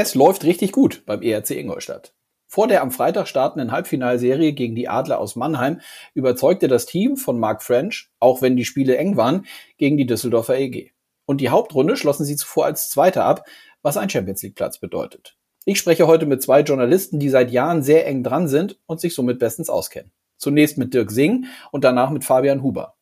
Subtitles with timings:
[0.00, 2.14] Es läuft richtig gut beim ERC Ingolstadt.
[2.46, 5.80] Vor der am Freitag startenden Halbfinalserie gegen die Adler aus Mannheim
[6.14, 9.44] überzeugte das Team von Mark French, auch wenn die Spiele eng waren,
[9.76, 10.92] gegen die Düsseldorfer EG.
[11.26, 13.44] Und die Hauptrunde schlossen sie zuvor als Zweiter ab,
[13.82, 15.36] was ein Champions League Platz bedeutet.
[15.64, 19.16] Ich spreche heute mit zwei Journalisten, die seit Jahren sehr eng dran sind und sich
[19.16, 20.12] somit bestens auskennen.
[20.36, 22.94] Zunächst mit Dirk Singh und danach mit Fabian Huber.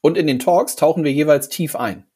[0.00, 2.09] Und in den Talks tauchen wir jeweils tief ein.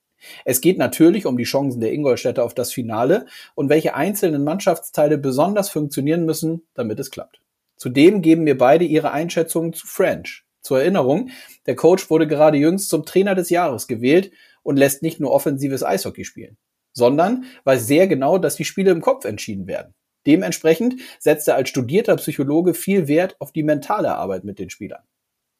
[0.44, 5.18] Es geht natürlich um die Chancen der Ingolstädter auf das Finale und welche einzelnen Mannschaftsteile
[5.18, 7.40] besonders funktionieren müssen, damit es klappt.
[7.76, 10.44] Zudem geben mir beide ihre Einschätzungen zu French.
[10.60, 11.30] Zur Erinnerung,
[11.66, 14.30] der Coach wurde gerade jüngst zum Trainer des Jahres gewählt
[14.62, 16.56] und lässt nicht nur offensives Eishockey spielen,
[16.92, 19.92] sondern weiß sehr genau, dass die Spiele im Kopf entschieden werden.
[20.26, 25.02] Dementsprechend setzt er als studierter Psychologe viel Wert auf die mentale Arbeit mit den Spielern.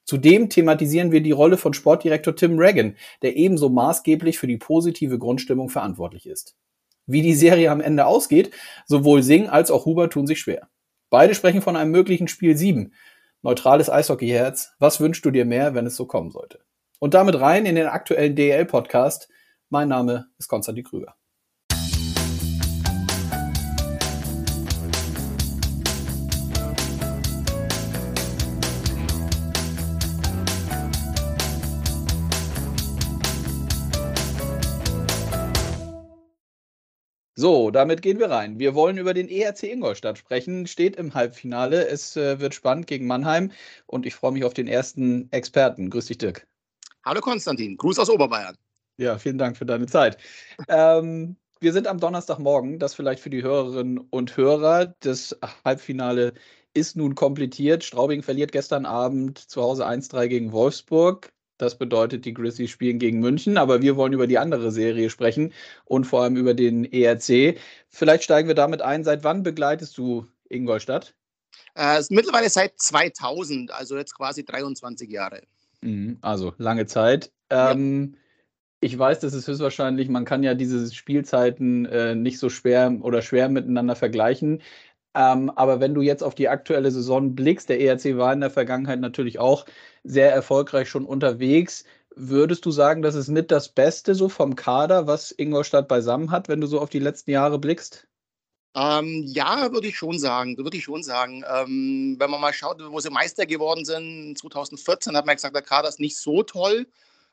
[0.05, 5.19] Zudem thematisieren wir die Rolle von Sportdirektor Tim Regan, der ebenso maßgeblich für die positive
[5.19, 6.57] Grundstimmung verantwortlich ist.
[7.07, 8.51] Wie die Serie am Ende ausgeht,
[8.87, 10.69] sowohl Singh als auch Huber tun sich schwer.
[11.11, 12.93] Beide sprechen von einem möglichen Spiel 7.
[13.43, 16.61] Neutrales Eishockeyherz, was wünschst du dir mehr, wenn es so kommen sollte?
[16.99, 19.29] Und damit rein in den aktuellen DL-Podcast.
[19.69, 21.15] Mein Name ist Konstantin Krüger.
[37.37, 38.61] So, damit gehen wir rein.
[38.61, 40.69] Wir wollen über den ERC Ingolstadt sprechen.
[40.69, 41.89] Steht im Halbfinale.
[41.89, 43.51] Es äh, wird spannend gegen Mannheim
[43.87, 45.91] und ich freue mich auf den ersten Experten.
[45.91, 46.47] Grüß dich, Dirk.
[47.05, 48.57] Hallo Konstantin, Gruß aus Oberbayern.
[48.99, 50.17] Ja, vielen Dank für deine Zeit.
[50.69, 54.95] ähm, wir sind am Donnerstagmorgen, das vielleicht für die Hörerinnen und Hörer.
[55.01, 56.35] Das Halbfinale
[56.73, 57.83] ist nun komplettiert.
[57.83, 61.33] Straubing verliert gestern Abend zu Hause 1-3 gegen Wolfsburg.
[61.59, 65.53] Das bedeutet, die Grizzlies spielen gegen München, aber wir wollen über die andere Serie sprechen
[65.85, 67.59] und vor allem über den ERC.
[67.89, 69.05] Vielleicht steigen wir damit ein.
[69.05, 71.15] Seit wann begleitest du Ingolstadt?
[71.77, 75.43] Äh, mittlerweile seit 2000, also jetzt quasi 23 Jahre.
[75.81, 77.31] Mhm, also lange Zeit.
[77.51, 78.19] Ähm, ja.
[78.81, 83.23] Ich weiß, das ist höchstwahrscheinlich, man kann ja diese Spielzeiten äh, nicht so schwer oder
[83.23, 84.61] schwer miteinander vergleichen.
[85.15, 88.51] Ähm, aber wenn du jetzt auf die aktuelle Saison blickst, der ERC war in der
[88.51, 89.65] Vergangenheit natürlich auch
[90.03, 91.85] sehr erfolgreich schon unterwegs.
[92.17, 96.49] Würdest du sagen, das ist mit das Beste so vom Kader, was Ingolstadt beisammen hat,
[96.49, 98.07] wenn du so auf die letzten Jahre blickst?
[98.77, 100.57] Ähm, ja, würde ich schon sagen.
[100.57, 101.45] Würde ich schon sagen.
[101.49, 105.63] Ähm, wenn man mal schaut, wo sie Meister geworden sind, 2014 hat man gesagt, der
[105.63, 106.87] Kader ist nicht so toll.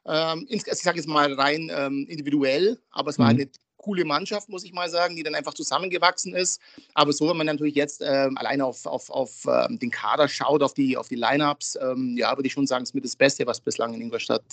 [0.06, 3.40] Ähm, ich sage jetzt mal rein ähm, individuell, aber es war mhm.
[3.40, 3.50] eine
[3.82, 6.62] coole Mannschaft, muss ich mal sagen, die dann einfach zusammengewachsen ist.
[6.94, 10.62] Aber so, wenn man natürlich jetzt ähm, alleine auf, auf, auf ähm, den Kader schaut,
[10.64, 13.16] auf die, auf die Lineups, ähm, ja, würde ich schon sagen, es ist mit das
[13.16, 14.44] Beste, was bislang in Ingolstadt.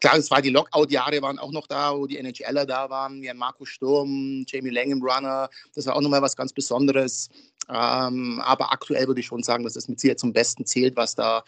[0.00, 3.30] Klar, es war die Lockout-Jahre waren auch noch da, wo die NHLer da waren, wie
[3.30, 5.50] ein Marco Sturm, Jamie Langham Runner.
[5.74, 7.28] Das war auch nochmal was ganz Besonderes.
[7.68, 11.14] Ähm, aber aktuell würde ich schon sagen, dass es mit Sicherheit zum Besten zählt, was
[11.14, 11.42] da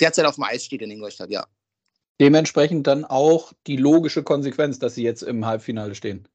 [0.00, 1.46] derzeit auf dem Eis steht in Ingolstadt, ja.
[2.20, 6.26] Dementsprechend dann auch die logische Konsequenz, dass sie jetzt im Halbfinale stehen.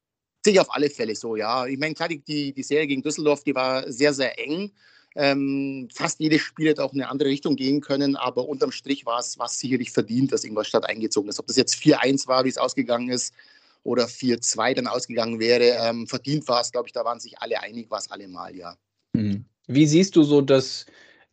[0.46, 1.66] Ich auf alle Fälle so, ja.
[1.66, 4.72] Ich meine, klar, die, die Serie gegen Düsseldorf, die war sehr, sehr eng.
[5.16, 9.06] Ähm, fast jedes Spiel hätte auch in eine andere Richtung gehen können, aber unterm Strich
[9.06, 11.38] war es, sicherlich verdient, dass Ingolstadt eingezogen ist.
[11.38, 13.32] Ob das jetzt 4-1 war, wie es ausgegangen ist,
[13.84, 17.60] oder 4-2 dann ausgegangen wäre, ähm, verdient war es, glaube ich, da waren sich alle
[17.60, 18.76] einig, war es allemal, ja.
[19.12, 19.44] Mhm.
[19.66, 20.86] Wie siehst du so das,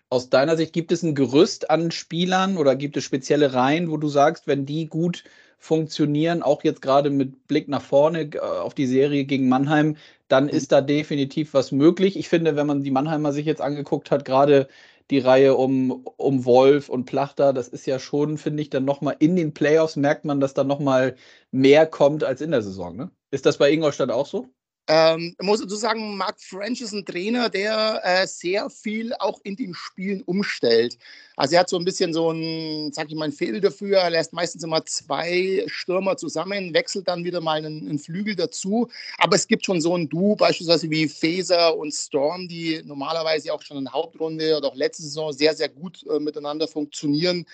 [0.09, 3.97] aus deiner Sicht, gibt es ein Gerüst an Spielern oder gibt es spezielle Reihen, wo
[3.97, 5.23] du sagst, wenn die gut
[5.61, 9.95] funktionieren, auch jetzt gerade mit Blick nach vorne äh, auf die Serie gegen Mannheim,
[10.27, 12.17] dann ist da definitiv was möglich.
[12.17, 14.67] Ich finde, wenn man die Mannheimer sich jetzt angeguckt hat, gerade
[15.11, 19.15] die Reihe um, um Wolf und Plachter, das ist ja schon, finde ich, dann nochmal
[19.19, 21.15] in den Playoffs merkt man, dass da nochmal
[21.51, 22.95] mehr kommt als in der Saison.
[22.95, 23.11] Ne?
[23.29, 24.49] Ist das bei Ingolstadt auch so?
[24.87, 29.39] Ähm, ich muss dazu sagen, Mark French ist ein Trainer, der äh, sehr viel auch
[29.43, 30.97] in den Spielen umstellt.
[31.35, 33.99] Also er hat so ein bisschen so ein, sag ich mal, ein Fehl dafür.
[33.99, 38.89] Er lässt meistens immer zwei Stürmer zusammen, wechselt dann wieder mal einen, einen Flügel dazu.
[39.17, 43.61] Aber es gibt schon so ein Duo, beispielsweise wie Faser und Storm, die normalerweise auch
[43.61, 47.45] schon in der Hauptrunde oder auch letzte Saison sehr, sehr gut äh, miteinander funktionieren.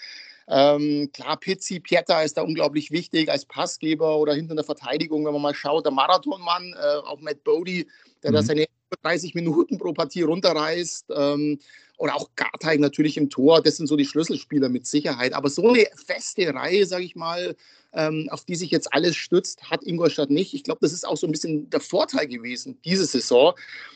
[0.49, 5.33] Ähm, klar, Pizzi, Pietta ist da unglaublich wichtig als Passgeber oder hinter der Verteidigung, wenn
[5.33, 7.85] man mal schaut, der Marathonmann, äh, auch Matt Bodie,
[8.23, 8.35] der mhm.
[8.35, 8.65] da seine
[9.03, 11.07] 30 Minuten pro Partie runterreißt.
[11.15, 11.59] Ähm,
[11.97, 15.33] oder auch Garteig natürlich im Tor, das sind so die Schlüsselspieler mit Sicherheit.
[15.33, 17.55] Aber so eine feste Reihe, sage ich mal,
[17.93, 20.53] ähm, auf die sich jetzt alles stützt, hat Ingolstadt nicht.
[20.53, 23.53] Ich glaube, das ist auch so ein bisschen der Vorteil gewesen, diese Saison,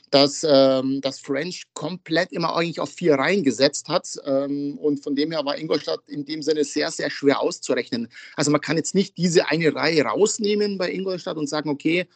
[0.10, 4.18] dass, ähm, dass French komplett immer eigentlich auf vier Reihen gesetzt hat.
[4.26, 8.08] Ähm, und von dem her war Ingolstadt in dem Sinne sehr, sehr schwer auszurechnen.
[8.36, 12.08] Also man kann jetzt nicht diese eine Reihe rausnehmen bei Ingolstadt und sagen, okay,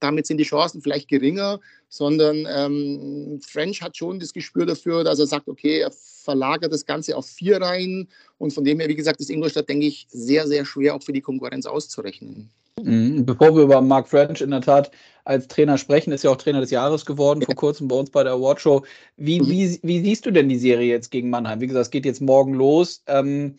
[0.00, 5.18] damit sind die Chancen vielleicht geringer, sondern ähm, French hat schon das Gespür dafür, dass
[5.18, 8.96] er sagt, okay, er verlagert das Ganze auf vier Reihen und von dem her, wie
[8.96, 12.50] gesagt, ist Ingolstadt, denke ich, sehr, sehr schwer auch für die Konkurrenz auszurechnen.
[12.82, 13.24] Mhm.
[13.24, 14.90] Bevor wir über Mark French in der Tat
[15.24, 18.22] als Trainer sprechen, ist ja auch Trainer des Jahres geworden, vor kurzem bei uns bei
[18.22, 18.84] der Awardshow.
[19.16, 19.48] Wie, mhm.
[19.48, 21.60] wie, wie siehst du denn die Serie jetzt gegen Mannheim?
[21.60, 23.02] Wie gesagt, es geht jetzt morgen los.
[23.06, 23.54] Ähm,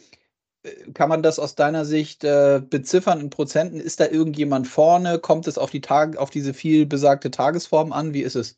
[0.93, 3.79] kann man das aus deiner Sicht äh, beziffern in Prozenten?
[3.79, 5.19] Ist da irgendjemand vorne?
[5.19, 8.13] Kommt es auf, die Tag auf diese viel besagte Tagesform an?
[8.13, 8.57] Wie ist es?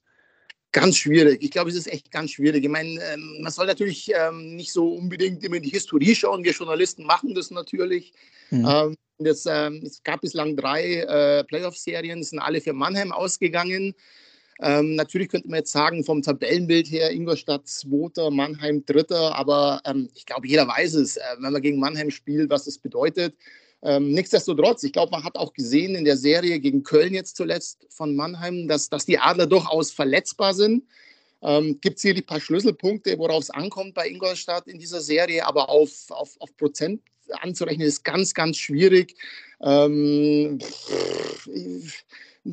[0.72, 1.42] Ganz schwierig.
[1.42, 2.64] Ich glaube, es ist echt ganz schwierig.
[2.64, 6.44] Ich meine, ähm, man soll natürlich ähm, nicht so unbedingt immer in die Historie schauen.
[6.44, 8.14] Wir Journalisten machen das natürlich.
[8.52, 8.68] Mhm.
[8.70, 13.96] Ähm, das, ähm, es gab bislang drei äh, Playoff-Serien, sind alle für Mannheim ausgegangen.
[14.62, 20.10] Ähm, natürlich könnte man jetzt sagen, vom Tabellenbild her, Ingolstadt Zweiter, Mannheim Dritter, aber ähm,
[20.14, 23.36] ich glaube, jeder weiß es, äh, wenn man gegen Mannheim spielt, was das bedeutet.
[23.82, 27.88] Ähm, nichtsdestotrotz, ich glaube, man hat auch gesehen in der Serie gegen Köln jetzt zuletzt
[27.90, 30.84] von Mannheim, dass, dass die Adler durchaus verletzbar sind.
[31.42, 35.48] Ähm, Gibt es hier ein paar Schlüsselpunkte, worauf es ankommt bei Ingolstadt in dieser Serie,
[35.48, 37.02] aber auf, auf, auf Prozent
[37.42, 39.16] anzurechnen ist ganz, ganz schwierig.
[39.62, 40.60] Ähm,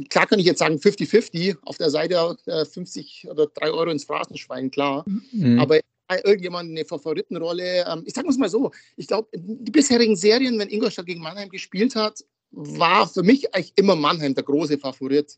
[0.08, 4.04] klar kann ich jetzt sagen 50-50 auf der Seite äh, 50 oder 3 Euro ins
[4.04, 5.04] Phrasenschwein, klar.
[5.06, 5.58] Mhm.
[5.58, 5.80] Aber
[6.24, 7.84] irgendjemand eine Favoritenrolle.
[7.86, 11.48] Ähm, ich sage es mal so, ich glaube, die bisherigen Serien, wenn Ingolstadt gegen Mannheim
[11.48, 15.36] gespielt hat, war für mich eigentlich immer Mannheim der große Favorit.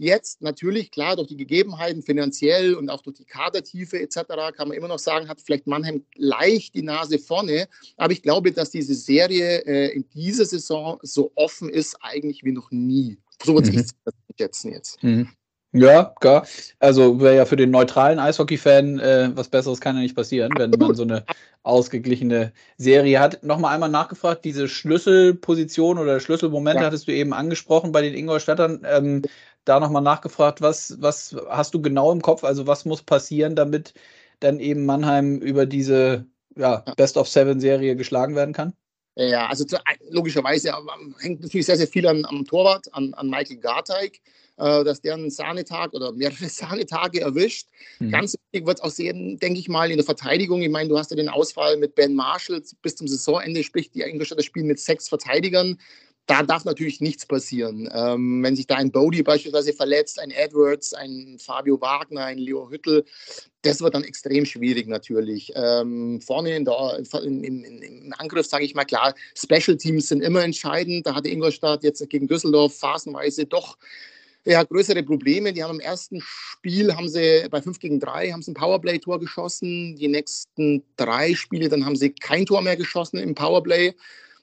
[0.00, 4.22] Jetzt natürlich, klar, durch die Gegebenheiten finanziell und auch durch die Kadertiefe etc.
[4.56, 7.68] kann man immer noch sagen, hat vielleicht Mannheim leicht die Nase vorne.
[7.98, 12.52] Aber ich glaube, dass diese Serie äh, in dieser Saison so offen ist, eigentlich wie
[12.52, 13.18] noch nie.
[13.42, 13.80] So würde mhm.
[13.80, 13.86] ich
[14.38, 15.02] schätzen jetzt.
[15.02, 15.28] Mhm.
[15.72, 16.46] Ja, klar.
[16.80, 20.70] Also wäre ja für den neutralen Eishockey-Fan äh, was Besseres kann ja nicht passieren, wenn
[20.70, 21.24] man so eine
[21.62, 23.44] ausgeglichene Serie hat.
[23.44, 26.86] Nochmal einmal nachgefragt, diese Schlüsselposition oder Schlüsselmomente ja.
[26.86, 28.84] hattest du eben angesprochen bei den Ingolstädtern.
[28.84, 29.22] Ähm,
[29.64, 32.42] da nochmal nachgefragt, was, was hast du genau im Kopf?
[32.42, 33.94] Also was muss passieren, damit
[34.40, 36.26] dann eben Mannheim über diese
[36.56, 38.72] ja, Best-of-Seven-Serie geschlagen werden kann?
[39.16, 39.76] Ja, also zu,
[40.10, 40.72] logischerweise
[41.18, 44.20] hängt natürlich sehr, sehr viel an, am Torwart, an, an Michael Garteig,
[44.56, 47.66] äh, dass der einen Sahnetag oder mehrere Sahnetage erwischt.
[47.98, 48.10] Mhm.
[48.10, 50.62] Ganz wichtig wird es auch sehen, denke ich mal, in der Verteidigung.
[50.62, 54.02] Ich meine, du hast ja den Ausfall mit Ben Marshall bis zum Saisonende, sprich die
[54.02, 55.78] Ingolstädter spielen mit sechs Verteidigern
[56.30, 57.90] da darf natürlich nichts passieren.
[57.92, 62.70] Ähm, wenn sich da ein Bodie beispielsweise verletzt, ein Edwards, ein Fabio Wagner, ein Leo
[62.70, 63.04] Hüttel,
[63.62, 65.52] das wird dann extrem schwierig natürlich.
[65.56, 70.22] Ähm, vorne in der, in, in, im Angriff sage ich mal klar, Special Teams sind
[70.22, 71.04] immer entscheidend.
[71.04, 73.76] Da hatte Ingolstadt jetzt gegen Düsseldorf phasenweise doch
[74.44, 75.52] ja, größere Probleme.
[75.52, 79.18] Die haben im ersten Spiel haben sie bei 5 gegen 3 haben sie ein Powerplay-Tor
[79.18, 79.96] geschossen.
[79.96, 83.94] Die nächsten drei Spiele, dann haben sie kein Tor mehr geschossen im Powerplay.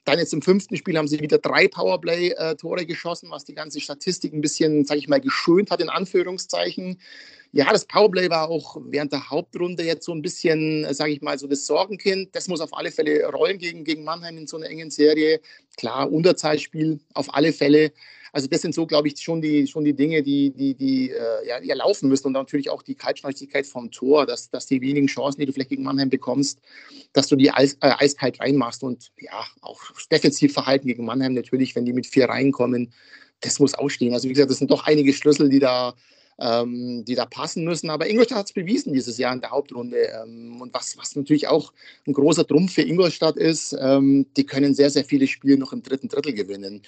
[0.08, 4.32] Dann jetzt im fünften Spiel haben sie wieder drei Powerplay-Tore geschossen, was die ganze Statistik
[4.32, 6.98] ein bisschen, sage ich mal, geschönt hat, in Anführungszeichen.
[7.52, 11.38] Ja, das Powerplay war auch während der Hauptrunde jetzt so ein bisschen, sage ich mal,
[11.38, 12.34] so das Sorgenkind.
[12.34, 15.42] Das muss auf alle Fälle rollen gegen, gegen Mannheim in so einer engen Serie.
[15.76, 17.92] Klar, Unterzahlspiel auf alle Fälle.
[18.38, 21.48] Also das sind so, glaube ich, schon die, schon die Dinge, die, die, die äh,
[21.48, 22.28] ja, ja, laufen müssen.
[22.28, 25.72] Und natürlich auch die Kaltschnäuzigkeit vom Tor, dass, dass die wenigen Chancen, die du vielleicht
[25.72, 26.60] gegen Mannheim bekommst,
[27.14, 28.84] dass du die eis, äh, eiskalt reinmachst.
[28.84, 29.82] Und ja, auch
[30.12, 32.94] defensiv verhalten gegen Mannheim natürlich, wenn die mit vier reinkommen,
[33.40, 34.14] das muss ausstehen.
[34.14, 35.96] Also wie gesagt, das sind doch einige Schlüssel, die da
[36.40, 37.90] ähm, die da passen müssen.
[37.90, 39.98] Aber Ingolstadt hat es bewiesen dieses Jahr in der Hauptrunde.
[39.98, 41.74] Ähm, und was, was natürlich auch
[42.06, 45.82] ein großer Trumpf für Ingolstadt ist, ähm, die können sehr, sehr viele Spiele noch im
[45.82, 46.82] dritten Drittel gewinnen.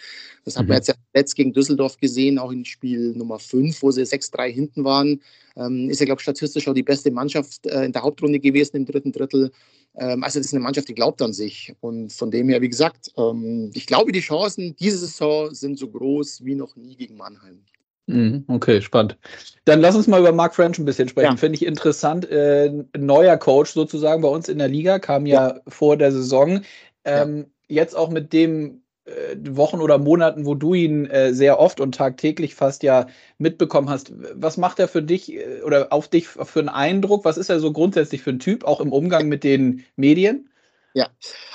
[0.46, 0.60] Das mhm.
[0.60, 0.84] hat man mhm.
[0.86, 5.22] jetzt letzt gegen Düsseldorf gesehen, auch in Spiel Nummer 5, wo sie 6-3 hinten waren.
[5.56, 8.78] Ähm, ist ja, glaube ich, statistisch auch die beste Mannschaft äh, in der Hauptrunde gewesen
[8.78, 9.52] im dritten Drittel.
[9.98, 11.74] Ähm, also das ist eine Mannschaft, die glaubt an sich.
[11.82, 15.90] Und von dem her, wie gesagt, ähm, ich glaube, die Chancen diese Saison sind so
[15.90, 17.64] groß wie noch nie gegen Mannheim.
[18.10, 19.18] Mhm, okay, spannend.
[19.66, 21.34] Dann lass uns mal über Mark French ein bisschen sprechen.
[21.34, 21.38] Ja.
[21.38, 22.30] Finde ich interessant.
[22.30, 25.62] Äh, neuer Coach sozusagen bei uns in der Liga, kam ja, ja.
[25.68, 26.62] vor der Saison.
[27.06, 27.82] Ähm, ja.
[27.82, 31.94] Jetzt auch mit dem äh, Wochen oder Monaten, wo du ihn äh, sehr oft und
[31.94, 33.06] tagtäglich fast ja
[33.38, 34.12] mitbekommen hast.
[34.34, 37.26] Was macht er für dich äh, oder auf dich für einen Eindruck?
[37.26, 40.49] Was ist er so grundsätzlich für ein Typ, auch im Umgang mit den Medien?
[40.94, 41.08] Ja,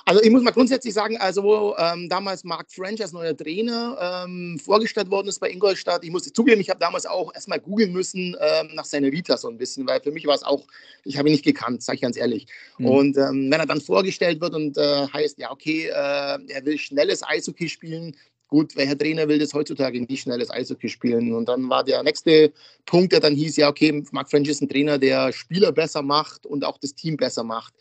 [0.05, 4.25] also ich muss mal grundsätzlich sagen, also wo ähm, damals Mark French als neuer Trainer
[4.27, 7.93] ähm, vorgestellt worden ist bei Ingolstadt, ich muss zugeben, ich habe damals auch erstmal googeln
[7.93, 10.65] müssen ähm, nach seiner Vita so ein bisschen, weil für mich war es auch,
[11.05, 12.47] ich habe ihn nicht gekannt, sage ich ganz ehrlich.
[12.79, 12.87] Mhm.
[12.87, 16.79] Und ähm, wenn er dann vorgestellt wird und äh, heißt, ja okay, äh, er will
[16.79, 21.33] schnelles Eishockey spielen, gut, welcher Trainer will das heutzutage nicht schnelles Eishockey spielen?
[21.33, 22.53] Und dann war der nächste
[22.87, 26.47] Punkt, der dann hieß, ja okay, Mark French ist ein Trainer, der Spieler besser macht
[26.47, 27.75] und auch das Team besser macht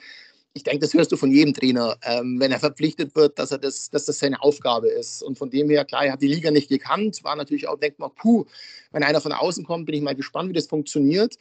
[0.53, 3.57] ich denke, das hörst du von jedem Trainer, ähm, wenn er verpflichtet wird, dass er
[3.57, 5.24] das, dass das seine Aufgabe ist.
[5.24, 8.00] Und von dem her, klar, er hat die Liga nicht gekannt, war natürlich auch, denkt
[8.00, 8.45] man, puh,
[8.91, 11.38] wenn einer von außen kommt, bin ich mal gespannt, wie das funktioniert.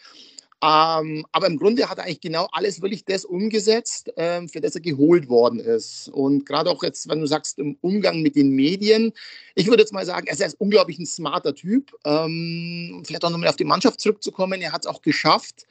[0.64, 4.76] Ähm, aber im Grunde hat er eigentlich genau alles wirklich das umgesetzt, ähm, für das
[4.76, 6.09] er geholt worden ist.
[6.09, 9.12] Und gerade auch jetzt, wenn du sagst, im Umgang mit den Medien,
[9.57, 11.92] ich würde jetzt mal sagen, er ist unglaublich ein smarter Typ.
[12.04, 15.66] Ähm, vielleicht auch nochmal auf die Mannschaft zurückzukommen, er hat es auch geschafft,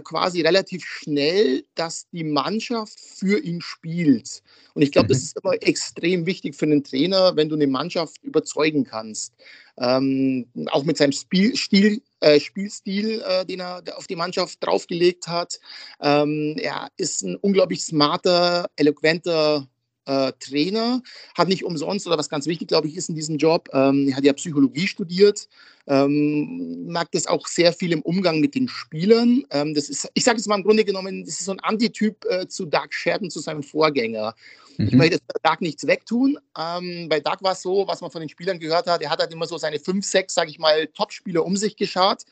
[0.00, 4.42] quasi relativ schnell, dass die Mannschaft für ihn spielt.
[4.74, 5.12] Und ich glaube, mhm.
[5.12, 9.34] das ist immer extrem wichtig für einen Trainer, wenn du eine Mannschaft überzeugen kannst.
[9.78, 15.28] Ähm, auch mit seinem Spiel, Stil, äh, Spielstil, äh, den er auf die Mannschaft draufgelegt
[15.28, 15.60] hat.
[16.00, 19.68] Ähm, er ist ein unglaublich smarter, eloquenter
[20.06, 21.02] äh, Trainer,
[21.36, 23.68] hat nicht umsonst oder was ganz wichtig, glaube ich, ist in diesem Job.
[23.72, 25.48] Ähm, er hat ja Psychologie studiert,
[25.86, 29.44] ähm, mag das auch sehr viel im Umgang mit den Spielern.
[29.50, 32.24] Ähm, das ist, ich sage es mal im Grunde genommen, das ist so ein Antityp
[32.28, 34.34] äh, zu Doug Sheridan, zu seinem Vorgänger.
[34.78, 34.88] Mhm.
[34.88, 36.38] Ich möchte Doug nichts wegtun.
[36.58, 39.20] Ähm, bei Doug war es so, was man von den Spielern gehört hat, er hat
[39.20, 42.22] halt immer so seine fünf, sechs, sage ich mal, Top-Spieler um sich geschaut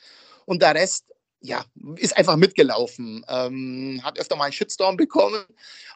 [0.46, 1.04] und der Rest
[1.42, 1.64] ja,
[1.96, 5.42] ist einfach mitgelaufen, ähm, hat öfter mal einen Shitstorm bekommen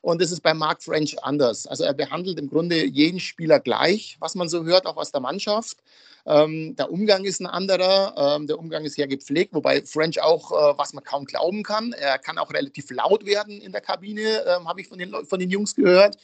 [0.01, 1.67] und das ist bei Mark French anders.
[1.67, 5.21] Also er behandelt im Grunde jeden Spieler gleich, was man so hört, auch aus der
[5.21, 5.79] Mannschaft.
[6.27, 10.53] Ähm, der Umgang ist ein anderer, ähm, der Umgang ist sehr gepflegt, wobei French auch,
[10.53, 14.43] äh, was man kaum glauben kann, er kann auch relativ laut werden in der Kabine,
[14.47, 16.17] ähm, habe ich von den, von den Jungs gehört.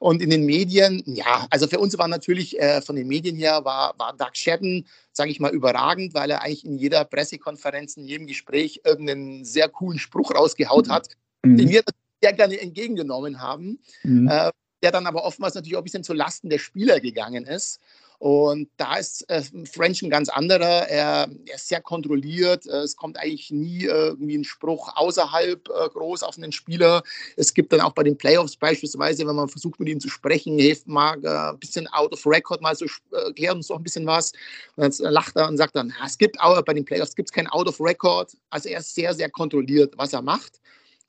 [0.00, 3.66] Und in den Medien, ja, also für uns war natürlich äh, von den Medien her,
[3.66, 8.06] war, war Doug Shedden, sage ich mal, überragend, weil er eigentlich in jeder Pressekonferenz, in
[8.06, 11.08] jedem Gespräch irgendeinen sehr coolen Spruch rausgehaut hat,
[11.44, 11.58] mhm.
[11.58, 11.82] den wir
[12.22, 13.78] sehr gerne entgegengenommen haben.
[14.02, 14.28] Mhm.
[14.28, 14.50] Äh,
[14.82, 17.80] der dann aber oftmals natürlich auch ein bisschen zu Lasten der Spieler gegangen ist.
[18.20, 20.86] Und da ist äh, French ein ganz anderer.
[20.88, 22.66] Er, er, ist sehr kontrolliert.
[22.66, 27.02] Äh, es kommt eigentlich nie äh, irgendwie ein Spruch außerhalb groß auf einen Spieler.
[27.38, 30.58] Es gibt dann auch bei den Playoffs beispielsweise, wenn man versucht, mit ihm zu sprechen,
[30.58, 34.32] hilft mag ein bisschen out of record mal so, erklärt uns doch ein bisschen was.
[34.76, 37.32] Und dann lacht er und sagt dann, es gibt auch bei den Playoffs gibt es
[37.32, 38.36] kein out of record.
[38.50, 40.60] Also er ist sehr, sehr kontrolliert, was er macht.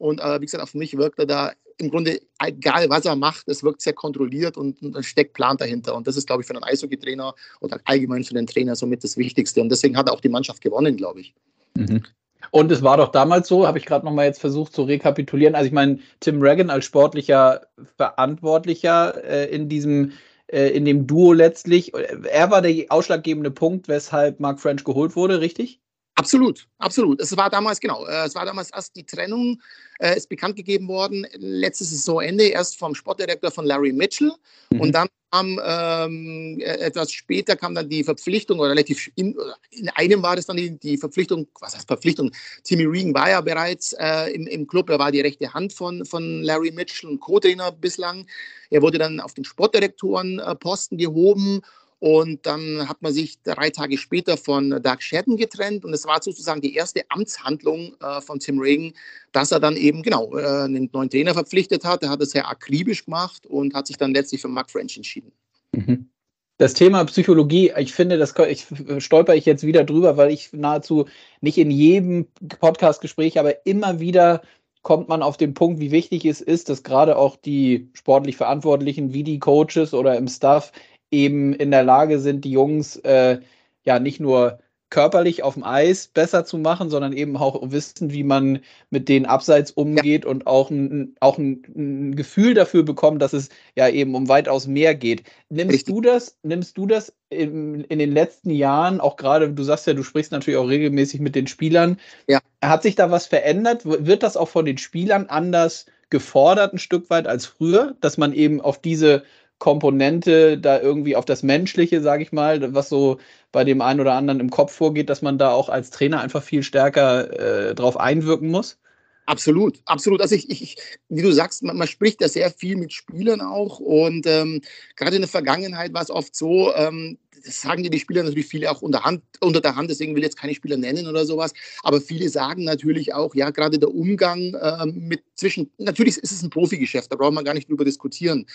[0.01, 3.47] Und äh, wie gesagt, auf mich wirkt er da im Grunde, egal was er macht,
[3.47, 5.95] es wirkt sehr kontrolliert und, und steckt Plan dahinter.
[5.95, 9.17] Und das ist, glaube ich, für einen Eishockey-Trainer oder allgemein für den Trainer somit das
[9.17, 9.61] Wichtigste.
[9.61, 11.33] Und deswegen hat er auch die Mannschaft gewonnen, glaube ich.
[11.75, 12.03] Mhm.
[12.49, 15.55] Und es war doch damals so, habe ich gerade nochmal jetzt versucht zu rekapitulieren.
[15.55, 17.61] Also ich meine, Tim Reagan als sportlicher
[17.97, 20.13] Verantwortlicher äh, in diesem
[20.47, 25.39] äh, in dem Duo letztlich, er war der ausschlaggebende Punkt, weshalb Mark French geholt wurde,
[25.39, 25.79] richtig?
[26.15, 27.21] Absolut, absolut.
[27.21, 29.61] Es war damals, genau, äh, es war damals erst die Trennung,
[29.99, 34.31] äh, ist bekannt gegeben worden, letztes Saisonende, erst vom Sportdirektor von Larry Mitchell.
[34.71, 34.81] Mhm.
[34.81, 39.35] Und dann kam ähm, äh, etwas später kam dann die Verpflichtung, oder relativ in,
[39.71, 42.31] in einem war das dann die, die, Verpflichtung, was heißt Verpflichtung?
[42.63, 46.05] Timmy Regan war ja bereits äh, im, im Club, er war die rechte Hand von,
[46.05, 48.27] von Larry Mitchell und Co-Trainer bislang.
[48.69, 51.61] Er wurde dann auf den Sportdirektorenposten gehoben
[52.01, 55.85] und dann hat man sich drei Tage später von Doug Shedden getrennt.
[55.85, 58.93] Und es war sozusagen die erste Amtshandlung äh, von Tim Reagan,
[59.33, 62.01] dass er dann eben genau äh, einen neuen Trainer verpflichtet hat.
[62.01, 65.31] Er hat es sehr akribisch gemacht und hat sich dann letztlich für Mark French entschieden.
[65.73, 66.09] Mhm.
[66.57, 68.65] Das Thema Psychologie, ich finde, das ich,
[68.97, 71.05] stolper ich jetzt wieder drüber, weil ich nahezu
[71.39, 72.25] nicht in jedem
[72.59, 74.41] Podcast-Gespräch, aber immer wieder
[74.81, 79.13] kommt man auf den Punkt, wie wichtig es ist, dass gerade auch die sportlich Verantwortlichen,
[79.13, 80.71] wie die Coaches oder im Staff,
[81.11, 83.39] eben in der Lage sind, die Jungs äh,
[83.83, 84.59] ja nicht nur
[84.91, 89.25] körperlich auf dem Eis besser zu machen, sondern eben auch wissen, wie man mit den
[89.25, 90.29] Abseits umgeht ja.
[90.29, 94.67] und auch, ein, auch ein, ein, Gefühl dafür bekommt, dass es ja eben um weitaus
[94.67, 95.23] mehr geht.
[95.49, 95.95] Nimmst Richtig.
[95.95, 99.93] du das, nimmst du das in, in den letzten Jahren, auch gerade, du sagst ja,
[99.93, 101.97] du sprichst natürlich auch regelmäßig mit den Spielern.
[102.27, 102.39] Ja.
[102.61, 103.85] Hat sich da was verändert?
[103.85, 108.33] Wird das auch von den Spielern anders gefordert, ein Stück weit als früher, dass man
[108.33, 109.23] eben auf diese
[109.61, 113.19] Komponente da irgendwie auf das Menschliche, sage ich mal, was so
[113.51, 116.41] bei dem einen oder anderen im Kopf vorgeht, dass man da auch als Trainer einfach
[116.41, 118.79] viel stärker äh, drauf einwirken muss?
[119.27, 120.19] Absolut, absolut.
[120.19, 120.77] Also ich, ich,
[121.09, 124.61] wie du sagst, man, man spricht da sehr viel mit Spielern auch und ähm,
[124.95, 128.47] gerade in der Vergangenheit war es oft so, ähm, das sagen dir die Spieler natürlich
[128.47, 131.25] viele auch unter, Hand, unter der Hand, deswegen will ich jetzt keine Spieler nennen oder
[131.25, 131.53] sowas.
[131.83, 136.43] Aber viele sagen natürlich auch, ja, gerade der Umgang äh, mit zwischen, natürlich ist es
[136.43, 138.45] ein Profigeschäft, da braucht man gar nicht drüber diskutieren.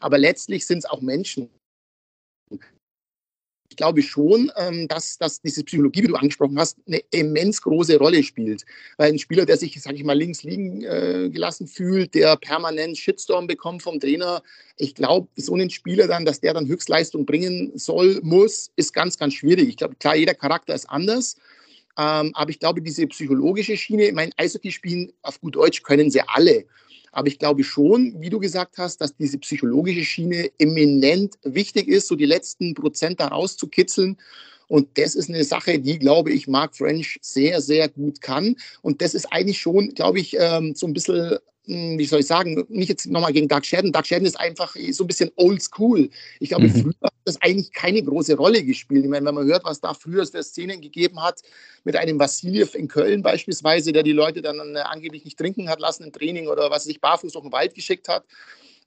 [0.00, 1.50] Aber letztlich sind es auch Menschen
[3.76, 8.22] glaube schon, ähm, dass, dass diese Psychologie, wie du angesprochen hast, eine immens große Rolle
[8.22, 8.64] spielt.
[8.96, 12.96] Weil ein Spieler, der sich, sage ich mal, links liegen äh, gelassen fühlt, der permanent
[12.96, 14.42] Shitstorm bekommt vom Trainer,
[14.78, 19.18] ich glaube, so einen Spieler dann, dass der dann Höchstleistung bringen soll, muss, ist ganz,
[19.18, 19.68] ganz schwierig.
[19.68, 21.36] Ich glaube, klar, jeder Charakter ist anders.
[21.98, 26.20] Ähm, aber ich glaube, diese psychologische Schiene, mein Eishockey spielen auf gut Deutsch können sie
[26.26, 26.66] alle.
[27.16, 32.08] Aber ich glaube schon, wie du gesagt hast, dass diese psychologische Schiene eminent wichtig ist,
[32.08, 34.18] so die letzten Prozent da rauszukitzeln.
[34.68, 38.56] Und das ist eine Sache, die, glaube ich, Mark French sehr, sehr gut kann.
[38.82, 42.64] Und das ist eigentlich schon, glaube ich, ähm, so ein bisschen wie soll ich sagen,
[42.68, 43.92] nicht jetzt nochmal gegen Doug Shadden.
[43.92, 46.08] Doug Shadden ist einfach so ein bisschen old school.
[46.38, 46.82] Ich glaube, mhm.
[46.82, 49.04] früher hat das eigentlich keine große Rolle gespielt.
[49.04, 51.42] Ich meine, wenn man hört, was da früher für Szenen gegeben hat,
[51.84, 55.80] mit einem Vassiljev in Köln beispielsweise, der die Leute dann äh, angeblich nicht trinken hat
[55.80, 58.24] lassen im Training oder was sich barfuß durch den Wald geschickt hat.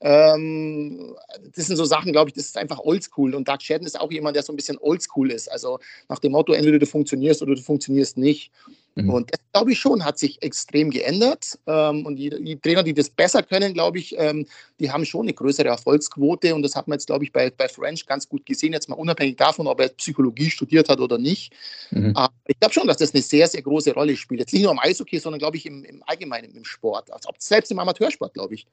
[0.01, 1.15] Ähm,
[1.55, 3.35] das sind so Sachen, glaube ich, das ist einfach oldschool.
[3.35, 5.51] Und Doug Shadden ist auch jemand, der so ein bisschen oldschool ist.
[5.51, 8.51] Also nach dem Motto, entweder du funktionierst oder du funktionierst nicht.
[8.95, 9.09] Mhm.
[9.09, 11.59] Und das, glaube ich, schon hat sich extrem geändert.
[11.67, 14.45] Ähm, und die, die, Trainer, die das besser können, glaube ich, ähm,
[14.79, 16.55] die haben schon eine größere Erfolgsquote.
[16.55, 18.71] Und das hat man jetzt, glaube ich, bei, bei French ganz gut gesehen.
[18.71, 21.53] Jetzt mal unabhängig davon, ob er Psychologie studiert hat oder nicht.
[21.91, 22.15] Mhm.
[22.15, 24.39] Aber ich glaube schon, dass das eine sehr, sehr große Rolle spielt.
[24.39, 27.11] Jetzt nicht nur im Eishockey, sondern, glaube ich, im, im Allgemeinen im Sport.
[27.11, 28.65] Also selbst im Amateursport, glaube ich.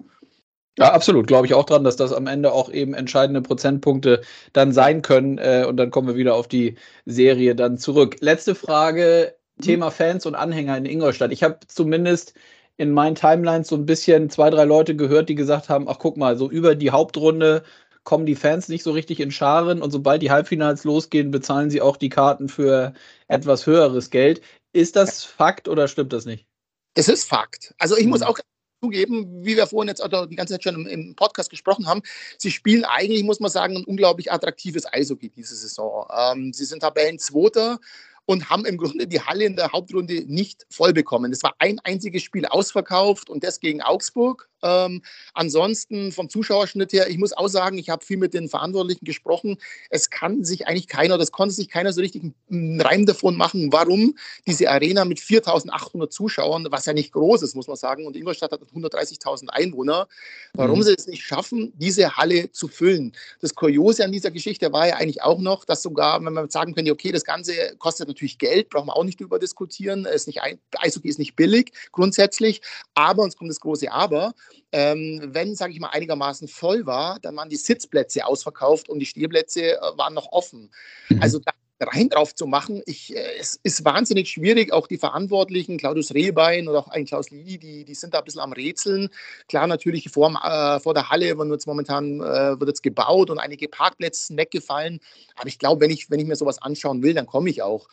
[0.78, 1.26] Ja, absolut.
[1.26, 5.38] Glaube ich auch dran, dass das am Ende auch eben entscheidende Prozentpunkte dann sein können.
[5.38, 8.16] Äh, und dann kommen wir wieder auf die Serie dann zurück.
[8.20, 11.32] Letzte Frage Thema Fans und Anhänger in Ingolstadt.
[11.32, 12.34] Ich habe zumindest
[12.76, 16.16] in meinen Timelines so ein bisschen zwei, drei Leute gehört, die gesagt haben, ach guck
[16.16, 17.62] mal, so über die Hauptrunde
[18.04, 21.80] kommen die Fans nicht so richtig in Scharen und sobald die Halbfinals losgehen, bezahlen sie
[21.80, 22.92] auch die Karten für
[23.28, 24.42] etwas höheres Geld.
[24.72, 26.46] Ist das Fakt oder stimmt das nicht?
[26.94, 27.74] Es ist Fakt.
[27.78, 28.28] Also ich muss hm.
[28.28, 28.38] auch
[28.86, 32.02] zugeben, wie wir vorhin jetzt oder die ganze Zeit schon im, im, Podcast gesprochen haben,
[32.38, 36.06] sie spielen eigentlich, muss man sagen, ein unglaublich attraktives Eishockey diese Saison.
[36.16, 37.78] Ähm, sie sind Tabellenzweiter
[38.26, 41.32] und haben im Grunde die Halle in der Hauptrunde nicht voll bekommen.
[41.32, 44.48] Es war ein einziges Spiel ausverkauft und das gegen Augsburg.
[44.62, 45.02] Ähm,
[45.34, 49.58] ansonsten vom Zuschauerschnitt her, ich muss auch sagen, ich habe viel mit den Verantwortlichen gesprochen.
[49.90, 53.72] Es kann sich eigentlich keiner, das konnte sich keiner so richtig einen Reim davon machen,
[53.72, 58.16] warum diese Arena mit 4.800 Zuschauern, was ja nicht groß ist, muss man sagen, und
[58.16, 60.08] Ingolstadt hat 130.000 Einwohner,
[60.54, 60.84] warum mhm.
[60.84, 63.12] sie es nicht schaffen, diese Halle zu füllen.
[63.40, 66.74] Das Kuriose an dieser Geschichte war ja eigentlich auch noch, dass sogar, wenn man sagen
[66.74, 70.04] könnte, okay, das Ganze kostet natürlich Geld, brauchen wir auch nicht drüber diskutieren.
[70.06, 70.40] Ist nicht,
[70.78, 72.62] Eishockey ist nicht billig grundsätzlich,
[72.94, 74.34] aber uns kommt das große Aber.
[74.72, 79.06] Ähm, wenn, sage ich mal, einigermaßen voll war, dann waren die Sitzplätze ausverkauft und die
[79.06, 80.70] Stehplätze äh, waren noch offen.
[81.08, 81.22] Mhm.
[81.22, 84.72] Also da rein drauf zu machen, ich, äh, es ist wahnsinnig schwierig.
[84.72, 88.24] Auch die Verantwortlichen, Claudius Rehbein oder auch ein Klaus Lili, die, die sind da ein
[88.24, 89.08] bisschen am Rätseln.
[89.48, 93.38] Klar, natürlich vor, äh, vor der Halle wird jetzt momentan äh, wird jetzt gebaut und
[93.38, 95.00] einige Parkplätze sind weggefallen.
[95.36, 97.88] Aber ich glaube, wenn ich, wenn ich mir sowas anschauen will, dann komme ich auch.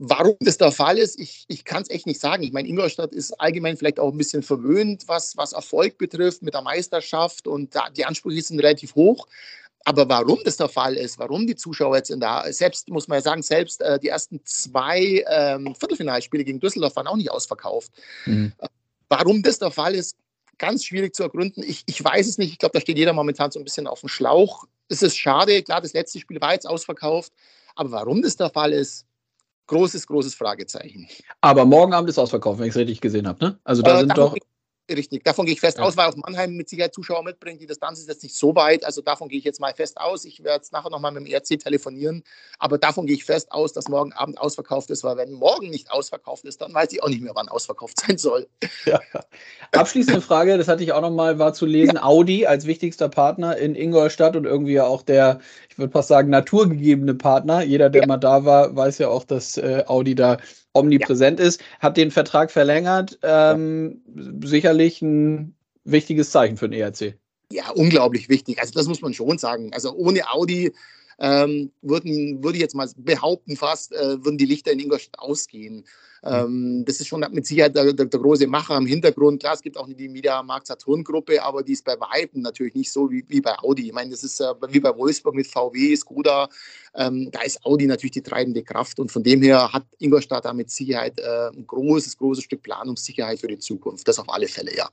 [0.00, 2.44] Warum das der Fall ist, ich, ich kann es echt nicht sagen.
[2.44, 6.54] Ich meine, Ingolstadt ist allgemein vielleicht auch ein bisschen verwöhnt, was, was Erfolg betrifft mit
[6.54, 9.26] der Meisterschaft und da, die Ansprüche sind relativ hoch.
[9.84, 13.18] Aber warum das der Fall ist, warum die Zuschauer jetzt in der, selbst muss man
[13.18, 17.90] ja sagen, selbst äh, die ersten zwei ähm, Viertelfinalspiele gegen Düsseldorf waren auch nicht ausverkauft.
[18.26, 18.52] Mhm.
[19.08, 20.16] Warum das der Fall ist,
[20.58, 21.62] ganz schwierig zu ergründen.
[21.62, 22.52] Ich, ich weiß es nicht.
[22.52, 24.64] Ich glaube, da steht jeder momentan so ein bisschen auf dem Schlauch.
[24.88, 25.62] Es ist schade.
[25.62, 27.32] Klar, das letzte Spiel war jetzt ausverkauft.
[27.74, 29.06] Aber warum das der Fall ist,
[29.68, 31.06] großes, großes Fragezeichen.
[31.40, 33.44] Aber morgen Abend ist ausverkauft, wenn ich es richtig gesehen habe.
[33.44, 33.58] Ne?
[33.62, 34.34] Also da äh, sind doch.
[34.90, 35.84] Richtig, davon gehe ich fest ja.
[35.84, 37.60] aus, weil auch Mannheim mit Sicherheit Zuschauer mitbringt.
[37.60, 40.24] Die Distanz ist jetzt nicht so weit, also davon gehe ich jetzt mal fest aus.
[40.24, 42.24] Ich werde jetzt nachher nochmal mit dem ERC telefonieren,
[42.58, 45.90] aber davon gehe ich fest aus, dass morgen Abend ausverkauft ist, weil wenn morgen nicht
[45.90, 48.48] ausverkauft ist, dann weiß ich auch nicht mehr, wann ausverkauft sein soll.
[48.86, 49.00] Ja.
[49.72, 52.04] Abschließende Frage, das hatte ich auch nochmal, war zu lesen, ja.
[52.04, 56.30] Audi als wichtigster Partner in Ingolstadt und irgendwie ja auch der, ich würde fast sagen,
[56.30, 57.62] naturgegebene Partner.
[57.62, 60.38] Jeder, der mal da war, weiß ja auch, dass äh, Audi da
[60.78, 61.46] omnipräsent ja.
[61.46, 63.18] ist, hat den Vertrag verlängert.
[63.22, 64.24] Ähm, ja.
[64.44, 67.14] Sicherlich ein wichtiges Zeichen für den ERC.
[67.50, 68.60] Ja, unglaublich wichtig.
[68.60, 69.72] Also das muss man schon sagen.
[69.72, 70.72] Also ohne Audi
[71.18, 75.84] ähm, würden, würde ich jetzt mal behaupten, fast äh, würden die Lichter in Ingolstadt ausgehen.
[76.22, 79.40] Ähm, das ist schon mit Sicherheit der, der, der, große Macher im Hintergrund.
[79.40, 82.74] Klar, es gibt auch die Media Markt Saturn Gruppe, aber die ist bei Weitem natürlich
[82.74, 83.86] nicht so wie, wie bei Audi.
[83.86, 86.48] Ich meine, das ist äh, wie bei Wolfsburg mit VW, Skoda.
[86.94, 90.52] Ähm, da ist Audi natürlich die treibende Kraft und von dem her hat Ingolstadt da
[90.52, 94.08] mit Sicherheit äh, ein großes, großes Stück Planungssicherheit für die Zukunft.
[94.08, 94.88] Das auf alle Fälle, ja.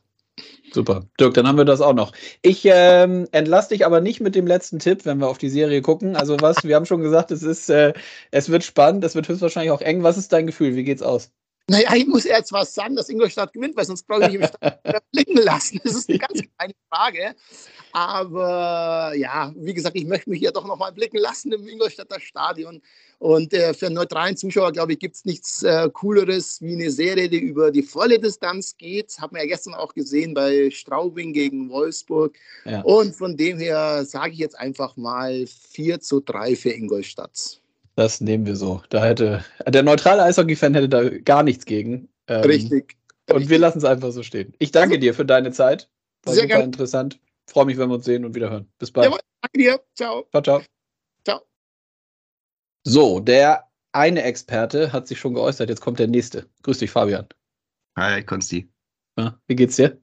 [0.76, 1.08] Super.
[1.18, 2.12] Dirk, dann haben wir das auch noch.
[2.42, 5.82] Ich ähm, entlasse dich aber nicht mit dem letzten Tipp, wenn wir auf die Serie
[5.82, 6.18] gucken.
[6.18, 7.94] Also was, wir haben schon gesagt, es ist, äh,
[8.32, 10.04] es wird spannend, es wird höchstwahrscheinlich auch eng.
[10.04, 10.76] Was ist dein Gefühl?
[10.76, 11.32] Wie geht's aus?
[11.68, 14.50] Naja, ich muss jetzt was sagen, dass Ingolstadt gewinnt, weil sonst brauche ich mich
[15.12, 15.82] blicken lassen.
[15.84, 17.36] Das ist eine ganz kleine Frage.
[17.92, 22.20] Aber ja, wie gesagt, ich möchte mich ja doch noch mal blicken lassen im Ingolstädter
[22.20, 22.84] Stadion.
[23.18, 26.92] Und äh, für einen neutralen Zuschauer, glaube ich, gibt es nichts äh, Cooleres wie eine
[26.92, 29.18] Serie, die über die volle Distanz geht.
[29.20, 32.38] Haben wir ja gestern auch gesehen bei Straubing gegen Wolfsburg.
[32.66, 32.82] Ja.
[32.82, 37.60] Und von dem her sage ich jetzt einfach mal 4 zu 3 für Ingolstadt.
[37.96, 38.84] Das nehmen wir so.
[38.90, 42.10] Da hätte der neutrale Eishockey-Fan hätte da gar nichts gegen.
[42.28, 42.98] Ähm, Richtig.
[43.32, 44.54] Und wir lassen es einfach so stehen.
[44.60, 45.90] Ich danke dir für deine Zeit.
[46.24, 46.64] War Sehr super gerne.
[46.66, 47.20] interessant.
[47.48, 48.70] Freue mich, wenn wir uns sehen und wieder hören.
[48.78, 49.06] Bis bald.
[49.06, 49.84] Jawohl, danke dir.
[49.96, 50.28] Ciao.
[50.32, 50.62] Ciao, ciao.
[51.24, 51.42] Ciao.
[52.84, 55.70] So, der eine Experte hat sich schon geäußert.
[55.70, 56.50] Jetzt kommt der nächste.
[56.64, 57.28] Grüß dich, Fabian.
[57.98, 58.70] Hi, Konsti.
[59.18, 60.02] Ja, wie geht's dir?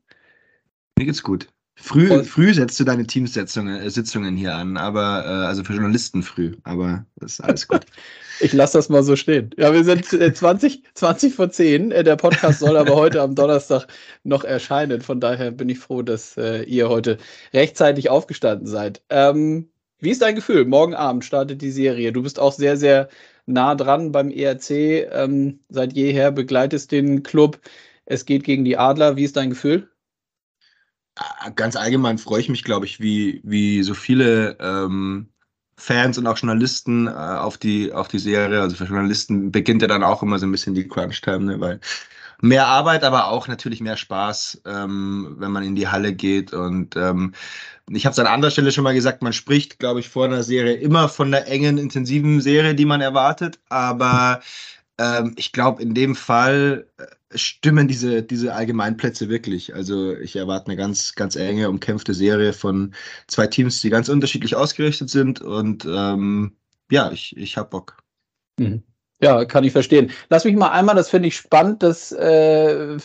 [0.99, 1.52] Mir geht's gut.
[1.75, 6.23] Früh, früh setzt du deine Teamsitzungen äh, Sitzungen hier an, aber äh, also für Journalisten
[6.23, 7.87] früh, aber das ist alles gut.
[8.41, 9.51] ich lasse das mal so stehen.
[9.57, 11.91] Ja, wir sind äh, 20, 20 vor 10.
[11.91, 13.87] Äh, der Podcast soll aber heute am Donnerstag
[14.23, 15.01] noch erscheinen.
[15.01, 17.17] Von daher bin ich froh, dass äh, ihr heute
[17.55, 19.03] rechtzeitig aufgestanden seid.
[19.09, 20.67] Ähm, wie ist dein Gefühl?
[20.67, 22.13] Morgen Abend startet die Serie.
[22.13, 23.09] Du bist auch sehr, sehr
[23.47, 24.71] nah dran beim ERC.
[25.11, 27.61] Ähm, seit jeher begleitest den Club.
[28.05, 29.17] Es geht gegen die Adler.
[29.17, 29.89] Wie ist dein Gefühl?
[31.57, 35.29] Ganz allgemein freue ich mich, glaube ich, wie, wie so viele ähm,
[35.77, 38.61] Fans und auch Journalisten äh, auf, die, auf die Serie.
[38.61, 41.61] Also für Journalisten beginnt ja dann auch immer so ein bisschen die Crunch-Time, ne?
[41.61, 41.81] weil
[42.41, 46.53] mehr Arbeit, aber auch natürlich mehr Spaß, ähm, wenn man in die Halle geht.
[46.53, 47.33] Und ähm,
[47.91, 50.43] ich habe es an anderer Stelle schon mal gesagt, man spricht, glaube ich, vor einer
[50.43, 53.61] Serie immer von der engen, intensiven Serie, die man erwartet.
[53.69, 54.41] Aber
[54.99, 59.75] ähm, ich glaube, in dem Fall äh, stimmen diese, diese Allgemeinplätze wirklich.
[59.75, 62.95] Also ich erwarte eine ganz, ganz enge, umkämpfte Serie von
[63.27, 65.41] zwei Teams, die ganz unterschiedlich ausgerichtet sind.
[65.41, 66.57] Und ähm,
[66.91, 67.99] ja, ich, ich habe Bock.
[68.59, 68.83] Mhm.
[69.21, 70.11] Ja, kann ich verstehen.
[70.31, 72.99] Lass mich mal einmal, das finde ich spannend, dass äh,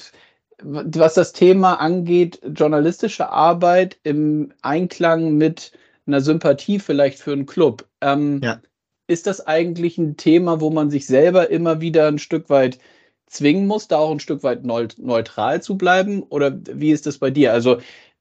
[0.63, 5.71] was das Thema angeht, journalistische Arbeit im Einklang mit
[6.07, 7.87] einer Sympathie vielleicht für einen Club.
[8.01, 8.59] Ähm, ja.
[9.07, 12.79] Ist das eigentlich ein Thema, wo man sich selber immer wieder ein Stück weit
[13.27, 16.23] zwingen muss, da auch ein Stück weit neutral zu bleiben?
[16.23, 17.53] Oder wie ist das bei dir?
[17.53, 17.79] Also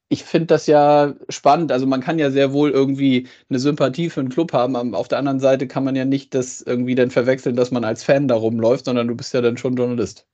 [0.09, 1.73] ich finde das ja spannend.
[1.73, 4.95] Also man kann ja sehr wohl irgendwie eine Sympathie für einen Club haben.
[4.95, 8.05] Auf der anderen Seite kann man ja nicht das irgendwie dann verwechseln, dass man als
[8.05, 10.27] Fan da rumläuft, sondern du bist ja dann schon Journalist.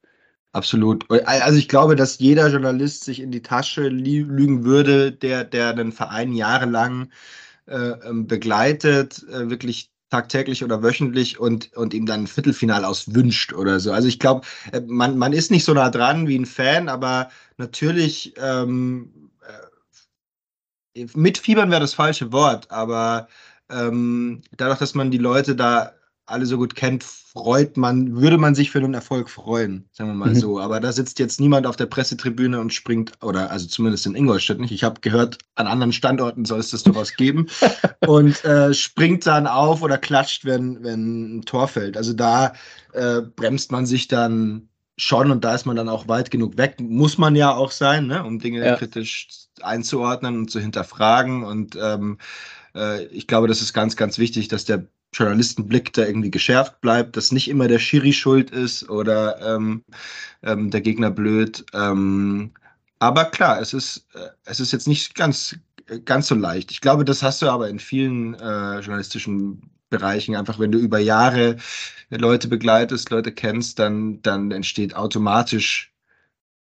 [0.52, 1.10] Absolut.
[1.10, 5.92] Also ich glaube, dass jeder Journalist sich in die Tasche lügen würde, der, der einen
[5.92, 7.10] Verein jahrelang
[7.66, 13.54] äh, ähm, begleitet, äh, wirklich tagtäglich oder wöchentlich und, und ihm dann ein Viertelfinal auswünscht
[13.54, 13.92] oder so.
[13.92, 17.30] Also ich glaube, äh, man, man ist nicht so nah dran wie ein Fan, aber
[17.56, 19.30] natürlich ähm,
[20.94, 23.26] äh, mitfiebern wäre das falsche Wort, aber
[23.70, 25.94] ähm, dadurch, dass man die Leute da
[26.26, 30.14] alle so gut kennt, freut man, würde man sich für einen Erfolg freuen, sagen wir
[30.14, 30.38] mal mhm.
[30.38, 30.60] so.
[30.60, 34.60] Aber da sitzt jetzt niemand auf der Pressetribüne und springt, oder also zumindest in Ingolstadt
[34.60, 34.72] nicht.
[34.72, 37.46] Ich habe gehört, an anderen Standorten soll es das durchaus geben.
[38.06, 41.96] und äh, springt dann auf oder klatscht, wenn, wenn ein Tor fällt.
[41.96, 42.52] Also da
[42.92, 46.76] äh, bremst man sich dann schon und da ist man dann auch weit genug weg.
[46.80, 48.24] Muss man ja auch sein, ne?
[48.24, 48.76] um Dinge ja.
[48.76, 49.28] kritisch
[49.60, 51.44] einzuordnen und zu hinterfragen.
[51.44, 52.18] Und ähm,
[52.74, 57.16] äh, ich glaube, das ist ganz, ganz wichtig, dass der Journalistenblick da irgendwie geschärft bleibt,
[57.16, 59.84] dass nicht immer der Schiri schuld ist oder ähm,
[60.42, 61.64] ähm, der Gegner blöd.
[61.74, 62.52] Ähm,
[62.98, 65.56] aber klar, es ist, äh, es ist jetzt nicht ganz,
[66.04, 66.70] ganz so leicht.
[66.70, 70.34] Ich glaube, das hast du aber in vielen äh, journalistischen Bereichen.
[70.36, 71.56] Einfach, wenn du über Jahre
[72.10, 75.92] Leute begleitest, Leute kennst, dann, dann entsteht automatisch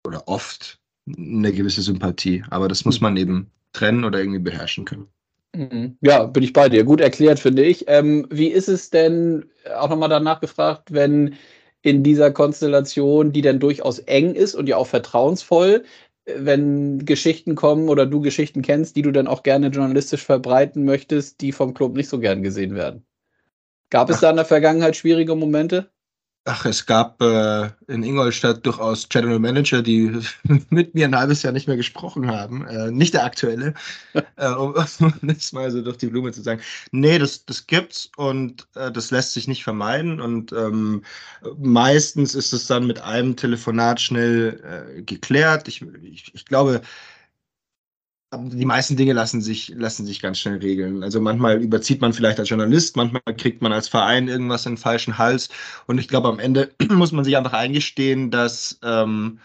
[0.05, 2.43] oder oft eine gewisse Sympathie.
[2.49, 3.03] Aber das muss hm.
[3.03, 5.07] man eben trennen oder irgendwie beherrschen können.
[5.55, 5.97] Mhm.
[6.01, 6.83] Ja, bin ich bei dir.
[6.83, 7.85] Gut erklärt, finde ich.
[7.87, 9.45] Ähm, wie ist es denn,
[9.77, 11.35] auch nochmal danach gefragt, wenn
[11.81, 15.83] in dieser Konstellation, die dann durchaus eng ist und ja auch vertrauensvoll,
[16.25, 21.41] wenn Geschichten kommen oder du Geschichten kennst, die du dann auch gerne journalistisch verbreiten möchtest,
[21.41, 23.05] die vom Club nicht so gern gesehen werden?
[23.91, 25.91] Gab es da in der Vergangenheit schwierige Momente?
[26.47, 30.11] Ach, es gab äh, in Ingolstadt durchaus General Manager, die
[30.69, 32.67] mit mir ein halbes Jahr nicht mehr gesprochen haben.
[32.67, 33.73] Äh, nicht der aktuelle,
[34.35, 34.75] äh, um
[35.23, 36.61] das mal so durch die Blume zu sagen.
[36.91, 40.21] Nee, das, das gibt's und äh, das lässt sich nicht vermeiden.
[40.21, 41.03] Und ähm,
[41.57, 44.61] meistens ist es dann mit einem Telefonat schnell
[44.97, 45.67] äh, geklärt.
[45.67, 46.81] Ich, ich, ich glaube,
[48.37, 51.03] die meisten Dinge lassen sich, lassen sich ganz schnell regeln.
[51.03, 54.77] Also manchmal überzieht man vielleicht als Journalist, manchmal kriegt man als Verein irgendwas in den
[54.77, 55.49] falschen Hals.
[55.87, 59.39] Und ich glaube, am Ende muss man sich einfach eingestehen, dass, ähm,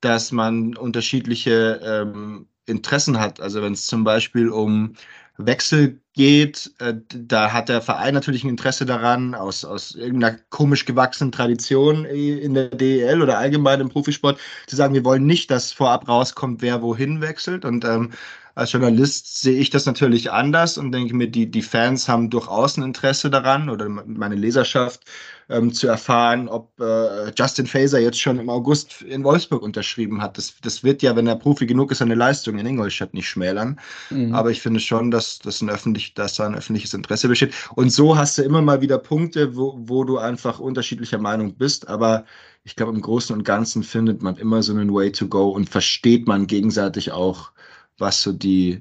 [0.00, 3.40] dass man unterschiedliche ähm, Interessen hat.
[3.40, 4.94] Also wenn es zum Beispiel um
[5.36, 10.84] Wechsel geht, äh, da hat der Verein natürlich ein Interesse daran, aus, aus irgendeiner komisch
[10.84, 15.72] gewachsenen Tradition in der DEL oder allgemein im Profisport, zu sagen, wir wollen nicht, dass
[15.72, 17.64] vorab rauskommt, wer wohin wechselt.
[17.64, 18.12] Und ähm,
[18.54, 22.76] als Journalist sehe ich das natürlich anders und denke mir, die, die Fans haben durchaus
[22.76, 25.00] ein Interesse daran oder meine Leserschaft
[25.48, 30.38] ähm, zu erfahren, ob äh, Justin Faser jetzt schon im August in Wolfsburg unterschrieben hat.
[30.38, 33.80] Das, das wird ja, wenn er Profi genug ist, seine Leistung in Ingolstadt nicht schmälern.
[34.10, 34.34] Mhm.
[34.34, 37.52] Aber ich finde schon, dass, dass, ein öffentlich, dass da ein öffentliches Interesse besteht.
[37.74, 41.88] Und so hast du immer mal wieder Punkte, wo, wo du einfach unterschiedlicher Meinung bist.
[41.88, 42.24] Aber
[42.62, 45.68] ich glaube, im Großen und Ganzen findet man immer so einen Way to go und
[45.68, 47.50] versteht man gegenseitig auch
[47.98, 48.80] was so die,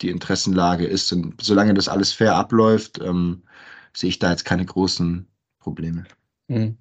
[0.00, 1.12] die Interessenlage ist.
[1.12, 3.42] Und solange das alles fair abläuft, ähm,
[3.94, 5.26] sehe ich da jetzt keine großen
[5.58, 6.04] Probleme.
[6.48, 6.76] Mhm.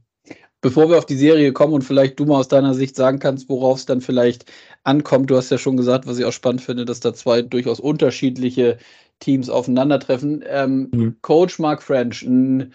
[0.62, 3.50] Bevor wir auf die Serie kommen und vielleicht du mal aus deiner Sicht sagen kannst,
[3.50, 4.46] worauf es dann vielleicht
[4.84, 5.30] ankommt.
[5.32, 8.78] Du hast ja schon gesagt, was ich auch spannend finde, dass da zwei durchaus unterschiedliche
[9.20, 10.44] Teams aufeinandertreffen.
[10.48, 11.16] Ähm, mhm.
[11.22, 12.74] Coach Mark French, ein,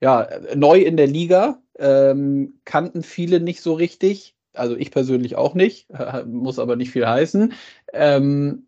[0.00, 4.34] ja, neu in der Liga, ähm, kannten viele nicht so richtig.
[4.58, 5.88] Also ich persönlich auch nicht,
[6.26, 7.52] muss aber nicht viel heißen.
[7.92, 8.66] Ähm,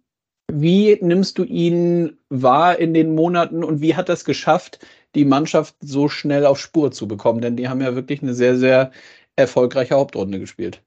[0.53, 5.77] wie nimmst du ihn wahr in den Monaten und wie hat es geschafft, die Mannschaft
[5.81, 7.41] so schnell auf Spur zu bekommen?
[7.41, 8.91] Denn die haben ja wirklich eine sehr, sehr
[9.37, 10.83] erfolgreiche Hauptrunde gespielt.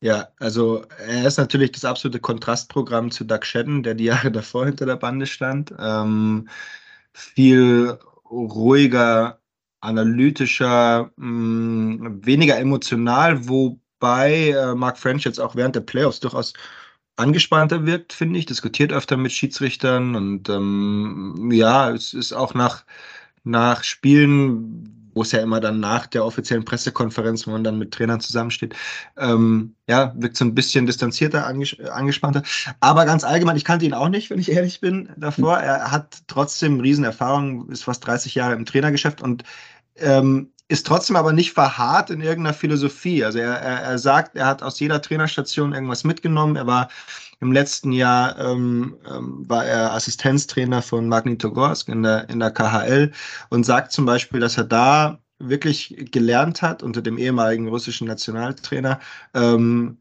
[0.00, 4.66] Ja, also er ist natürlich das absolute Kontrastprogramm zu Doug Shedden, der die Jahre davor
[4.66, 5.72] hinter der Bande stand.
[5.78, 6.48] Ähm,
[7.12, 7.98] viel
[8.30, 9.40] ruhiger,
[9.80, 13.46] analytischer, mh, mm, weniger emotional,
[14.00, 16.52] wobei äh, Mark French jetzt auch während der Playoffs durchaus
[17.16, 22.84] angespannter wirkt, finde ich, diskutiert öfter mit Schiedsrichtern und ähm, ja, es ist auch nach,
[23.42, 27.92] nach Spielen, wo es ja immer dann nach der offiziellen Pressekonferenz, wo man dann mit
[27.92, 28.76] Trainern zusammensteht,
[29.16, 32.42] ähm, ja, wirkt so ein bisschen distanzierter, anges angespannter.
[32.80, 35.56] Aber ganz allgemein, ich kannte ihn auch nicht, wenn ich ehrlich bin, davor.
[35.56, 39.42] Er hat trotzdem Riesenerfahrung, ist fast 30 Jahre im Trainergeschäft und
[39.96, 43.24] ähm, ist trotzdem aber nicht verharrt in irgendeiner Philosophie.
[43.24, 46.56] Also er, er, er sagt, er hat aus jeder Trainerstation irgendwas mitgenommen.
[46.56, 46.88] Er war
[47.40, 53.12] im letzten Jahr ähm, ähm, war er Assistenztrainer von Magnitogorsk in der, in der KHL
[53.50, 59.00] und sagt zum Beispiel, dass er da wirklich gelernt hat unter dem ehemaligen russischen Nationaltrainer,
[59.34, 59.98] ähm,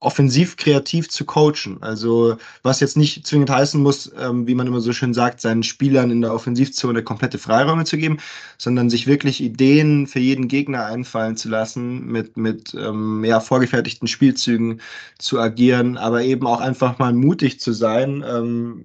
[0.00, 1.78] offensiv kreativ zu coachen.
[1.80, 5.62] Also was jetzt nicht zwingend heißen muss, ähm, wie man immer so schön sagt, seinen
[5.62, 8.18] Spielern in der Offensivzone komplette Freiräume zu geben,
[8.58, 14.06] sondern sich wirklich Ideen für jeden Gegner einfallen zu lassen, mit, mit ähm, ja, vorgefertigten
[14.06, 14.80] Spielzügen
[15.18, 18.22] zu agieren, aber eben auch einfach mal mutig zu sein.
[18.28, 18.84] Ähm,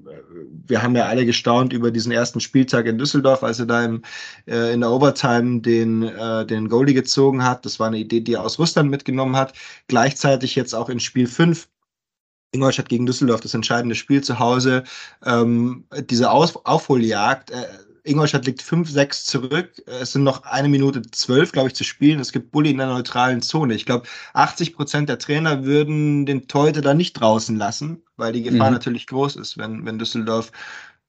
[0.67, 4.02] wir haben ja alle gestaunt über diesen ersten Spieltag in Düsseldorf, als er da im,
[4.47, 7.65] äh, in der Overtime den, äh, den Goalie gezogen hat.
[7.65, 9.54] Das war eine Idee, die er aus Russland mitgenommen hat.
[9.88, 11.68] Gleichzeitig jetzt auch in Spiel 5
[12.52, 14.84] Ingolstadt gegen Düsseldorf, das entscheidende Spiel zu Hause.
[15.26, 17.52] Ähm, diese Aus Aufholjagd.
[17.52, 17.66] Äh,
[18.04, 19.82] Ingolstadt liegt 5-6 zurück.
[19.86, 22.20] Es sind noch eine Minute zwölf, glaube ich, zu spielen.
[22.20, 23.76] Es gibt Bulli in der neutralen Zone.
[23.76, 28.42] Ich glaube, 80 Prozent der Trainer würden den Teute da nicht draußen lassen, weil die
[28.44, 28.74] Gefahr mhm.
[28.74, 30.52] natürlich groß ist, wenn, wenn Düsseldorf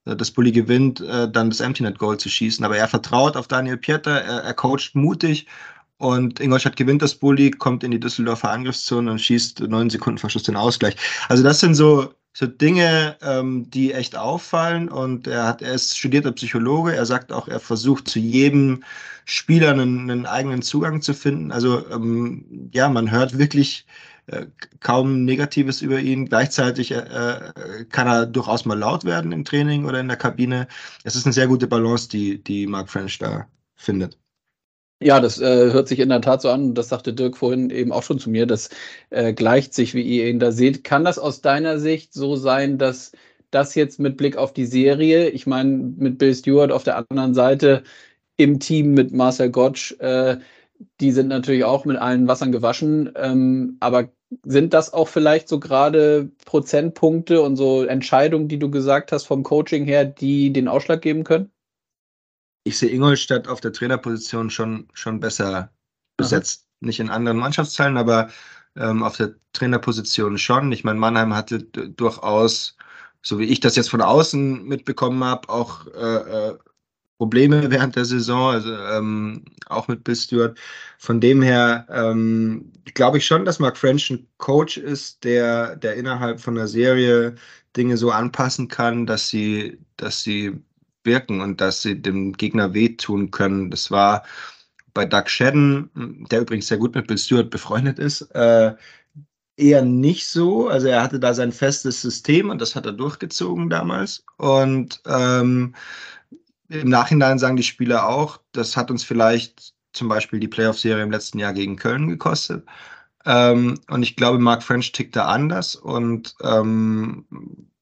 [0.04, 2.64] äh, das Bulli gewinnt, äh, dann das Empty Net Goal zu schießen.
[2.64, 5.46] Aber er vertraut auf Daniel Pieter, er, er coacht mutig
[6.02, 10.30] und Ingolstadt gewinnt das Bulli, kommt in die Düsseldorfer Angriffszone und schießt neun Sekunden vor
[10.30, 10.96] Schluss den Ausgleich.
[11.28, 14.88] Also das sind so, so Dinge, ähm, die echt auffallen.
[14.88, 16.92] Und er hat, er ist studierter Psychologe.
[16.96, 18.82] Er sagt auch, er versucht zu jedem
[19.26, 21.52] Spieler einen, einen eigenen Zugang zu finden.
[21.52, 23.86] Also ähm, ja, man hört wirklich
[24.26, 24.46] äh,
[24.80, 26.26] kaum Negatives über ihn.
[26.26, 30.66] Gleichzeitig äh, äh, kann er durchaus mal laut werden im Training oder in der Kabine.
[31.04, 34.18] Es ist eine sehr gute Balance, die, die Mark French da findet.
[35.04, 36.74] Ja, das äh, hört sich in der Tat so an.
[36.74, 38.46] Das sagte Dirk vorhin eben auch schon zu mir.
[38.46, 38.70] Das
[39.10, 40.84] äh, gleicht sich, wie ihr ihn da seht.
[40.84, 43.12] Kann das aus deiner Sicht so sein, dass
[43.50, 47.34] das jetzt mit Blick auf die Serie, ich meine, mit Bill Stewart auf der anderen
[47.34, 47.82] Seite
[48.36, 50.38] im Team mit Marcel Gottsch, äh,
[51.00, 53.12] die sind natürlich auch mit allen Wassern gewaschen.
[53.16, 54.10] Ähm, aber
[54.44, 59.44] sind das auch vielleicht so gerade Prozentpunkte und so Entscheidungen, die du gesagt hast vom
[59.44, 61.51] Coaching her, die den Ausschlag geben können?
[62.64, 65.72] Ich sehe Ingolstadt auf der Trainerposition schon, schon besser
[66.16, 66.62] besetzt.
[66.62, 66.86] Aha.
[66.86, 68.30] Nicht in anderen Mannschaftsteilen, aber
[68.76, 70.72] ähm, auf der Trainerposition schon.
[70.72, 72.76] Ich meine, Mannheim hatte durchaus,
[73.22, 76.58] so wie ich das jetzt von außen mitbekommen habe, auch äh, äh,
[77.18, 80.58] Probleme während der Saison, also ähm, auch mit Bill Stewart.
[80.98, 85.94] Von dem her ähm, glaube ich schon, dass Mark French ein Coach ist, der, der
[85.94, 87.36] innerhalb von der Serie
[87.76, 90.60] Dinge so anpassen kann, dass sie, dass sie
[91.04, 93.70] wirken und dass sie dem Gegner wehtun können.
[93.70, 94.24] Das war
[94.94, 95.90] bei Doug Shedden,
[96.30, 98.74] der übrigens sehr gut mit Bill Stewart befreundet ist, äh,
[99.56, 100.68] eher nicht so.
[100.68, 104.24] Also er hatte da sein festes System und das hat er durchgezogen damals.
[104.36, 105.74] Und ähm,
[106.68, 111.10] im Nachhinein sagen die Spieler auch, das hat uns vielleicht zum Beispiel die Playoff-Serie im
[111.10, 112.66] letzten Jahr gegen Köln gekostet.
[113.24, 117.26] Ähm, und ich glaube, Mark French tickt da anders und ähm,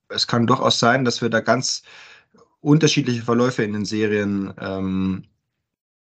[0.08, 1.82] es kann durchaus sein, dass wir da ganz
[2.60, 5.24] unterschiedliche Verläufe in den Serien ähm,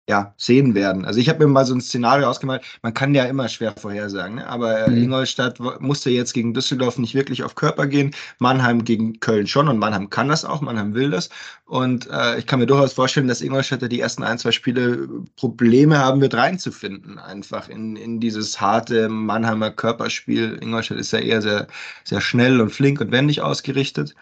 [0.09, 1.05] ja, sehen werden.
[1.05, 4.35] Also ich habe mir mal so ein Szenario ausgemalt, man kann ja immer schwer vorhersagen,
[4.35, 4.47] ne?
[4.47, 5.03] aber mhm.
[5.03, 9.77] Ingolstadt musste jetzt gegen Düsseldorf nicht wirklich auf Körper gehen, Mannheim gegen Köln schon und
[9.77, 11.29] Mannheim kann das auch, Mannheim will das
[11.65, 15.97] und äh, ich kann mir durchaus vorstellen, dass Ingolstadt die ersten ein, zwei Spiele Probleme
[15.99, 20.57] haben wird reinzufinden, einfach in, in dieses harte Mannheimer Körperspiel.
[20.61, 21.67] Ingolstadt ist ja eher sehr,
[22.03, 24.13] sehr schnell und flink und wendig ausgerichtet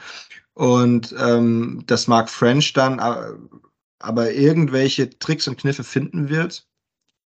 [0.59, 3.31] und ähm, das mag French dann äh,
[3.99, 6.67] aber irgendwelche Tricks und Kniffe finden wird.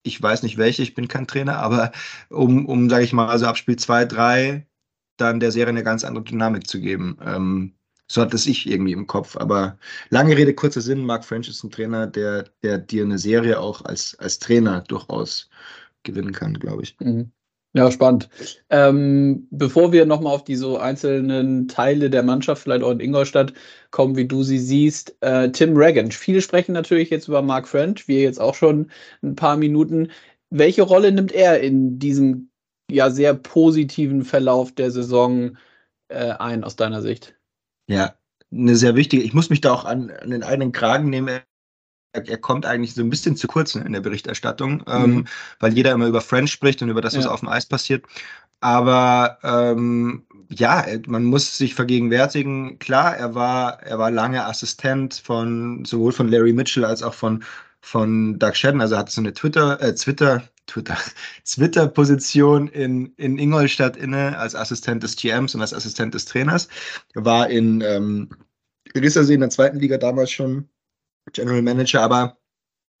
[0.03, 1.93] Ich weiß nicht welche, ich bin kein Trainer, aber
[2.29, 4.67] um, um sage ich mal, also ab Spiel 2, 3
[5.15, 7.17] dann der Serie eine ganz andere Dynamik zu geben.
[7.23, 7.73] Ähm,
[8.09, 9.37] so hat es ich irgendwie im Kopf.
[9.37, 9.77] Aber
[10.09, 13.85] lange Rede, kurzer Sinn, Mark French ist ein Trainer, der, der dir eine Serie auch
[13.85, 15.49] als, als Trainer durchaus
[16.03, 16.99] gewinnen kann, glaube ich.
[16.99, 17.31] Mhm.
[17.73, 18.29] Ja, spannend.
[18.69, 23.53] Ähm, bevor wir nochmal auf die so einzelnen Teile der Mannschaft, vielleicht auch in Ingolstadt,
[23.91, 26.11] kommen, wie du sie siehst, äh, Tim Regan.
[26.11, 28.91] Viele sprechen natürlich jetzt über Mark French, wir jetzt auch schon
[29.23, 30.11] ein paar Minuten.
[30.49, 32.49] Welche Rolle nimmt er in diesem
[32.89, 35.57] ja sehr positiven Verlauf der Saison
[36.09, 37.35] äh, ein, aus deiner Sicht?
[37.87, 38.15] Ja,
[38.51, 39.23] eine sehr wichtige.
[39.23, 41.39] Ich muss mich da auch an, an den eigenen Kragen nehmen
[42.13, 44.83] er kommt eigentlich so ein bisschen zu kurz in der Berichterstattung, mhm.
[44.87, 45.25] ähm,
[45.59, 47.31] weil jeder immer über French spricht und über das, was ja.
[47.31, 48.05] auf dem Eis passiert.
[48.59, 55.83] Aber ähm, ja, man muss sich vergegenwärtigen, klar, er war, er war lange Assistent von
[55.85, 57.43] sowohl von Larry Mitchell als auch von,
[57.81, 58.81] von Doug Shedden.
[58.81, 60.97] Also er hat so eine Twitter, äh, Twitter, Twitter,
[61.45, 66.67] Twitter-Position in, in Ingolstadt inne als Assistent des GMs und als Assistent des Trainers.
[67.15, 68.29] Er war in ähm,
[68.95, 70.69] Rissersee in der zweiten Liga damals schon
[71.33, 72.37] General Manager, aber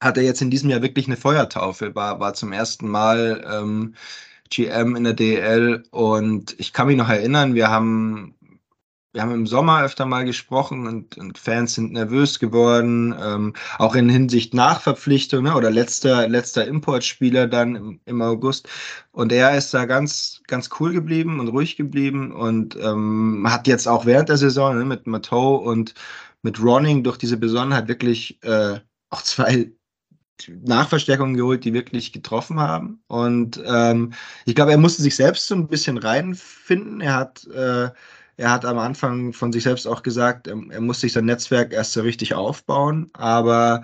[0.01, 3.95] hat er jetzt in diesem Jahr wirklich eine Feuertaufe, war, war zum ersten Mal ähm,
[4.49, 8.35] GM in der DL und ich kann mich noch erinnern, wir haben,
[9.13, 13.93] wir haben im Sommer öfter mal gesprochen und, und Fans sind nervös geworden, ähm, auch
[13.95, 18.67] in Hinsicht Nachverpflichtung ne, oder letzter, letzter Importspieler dann im, im, August.
[19.11, 23.87] Und er ist da ganz, ganz cool geblieben und ruhig geblieben und ähm, hat jetzt
[23.87, 25.93] auch während der Saison ne, mit Mateau und
[26.43, 29.71] mit Ronning durch diese Besonnenheit wirklich äh, auch zwei
[30.47, 33.03] Nachverstärkungen geholt, die wirklich getroffen haben.
[33.07, 34.13] Und ähm,
[34.45, 37.01] ich glaube, er musste sich selbst so ein bisschen reinfinden.
[37.01, 37.89] Er hat, äh,
[38.37, 41.73] er hat am Anfang von sich selbst auch gesagt, er, er muss sich sein Netzwerk
[41.73, 43.09] erst so richtig aufbauen.
[43.13, 43.83] Aber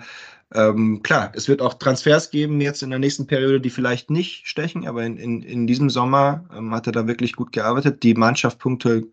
[0.54, 4.48] ähm, klar, es wird auch Transfers geben jetzt in der nächsten Periode, die vielleicht nicht
[4.48, 8.02] stechen, aber in, in, in diesem Sommer ähm, hat er da wirklich gut gearbeitet.
[8.02, 9.06] Die Mannschaft punktuell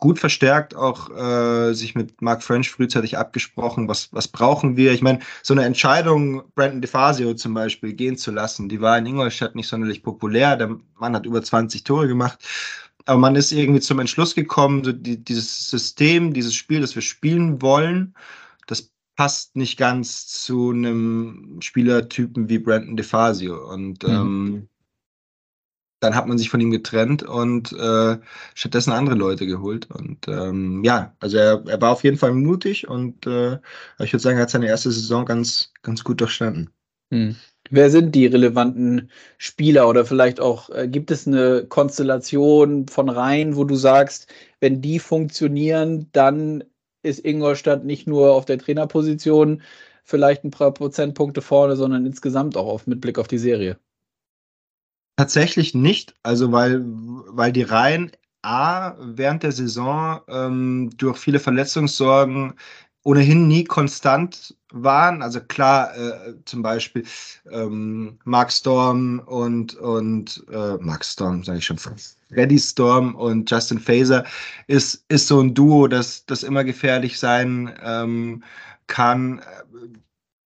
[0.00, 4.92] gut verstärkt, auch äh, sich mit Mark French frühzeitig abgesprochen, was, was brauchen wir.
[4.92, 9.06] Ich meine, so eine Entscheidung, Brandon DeFazio zum Beispiel gehen zu lassen, die war in
[9.06, 10.56] Ingolstadt nicht sonderlich populär.
[10.56, 12.38] Der Mann hat über 20 Tore gemacht.
[13.04, 17.02] Aber man ist irgendwie zum Entschluss gekommen, so die, dieses System, dieses Spiel, das wir
[17.02, 18.14] spielen wollen,
[18.66, 23.70] das passt nicht ganz zu einem Spielertypen wie Brandon DeFazio.
[23.70, 24.08] Und mhm.
[24.08, 24.68] ähm,
[26.00, 28.18] dann hat man sich von ihm getrennt und äh,
[28.54, 29.88] stattdessen andere Leute geholt.
[29.90, 33.58] Und ähm, ja, also er, er war auf jeden Fall mutig und äh,
[33.98, 36.70] ich würde sagen, er hat seine erste Saison ganz, ganz gut durchstanden.
[37.12, 37.36] Hm.
[37.70, 43.56] Wer sind die relevanten Spieler oder vielleicht auch äh, gibt es eine Konstellation von Reihen,
[43.56, 46.64] wo du sagst, wenn die funktionieren, dann
[47.02, 49.62] ist Ingolstadt nicht nur auf der Trainerposition
[50.04, 53.78] vielleicht ein paar Prozentpunkte vorne, sondern insgesamt auch auf, mit Blick auf die Serie?
[55.20, 62.54] Tatsächlich nicht, also weil, weil die Reihen A während der Saison ähm, durch viele Verletzungssorgen
[63.02, 65.20] ohnehin nie konstant waren.
[65.20, 67.04] Also klar, äh, zum Beispiel
[67.52, 71.76] ähm, Mark Storm und, und äh, Mark Storm, sage ich schon,
[72.30, 74.24] Reddy Storm und Justin Faser
[74.68, 78.42] ist, ist so ein Duo, das, das immer gefährlich sein ähm,
[78.86, 79.42] kann.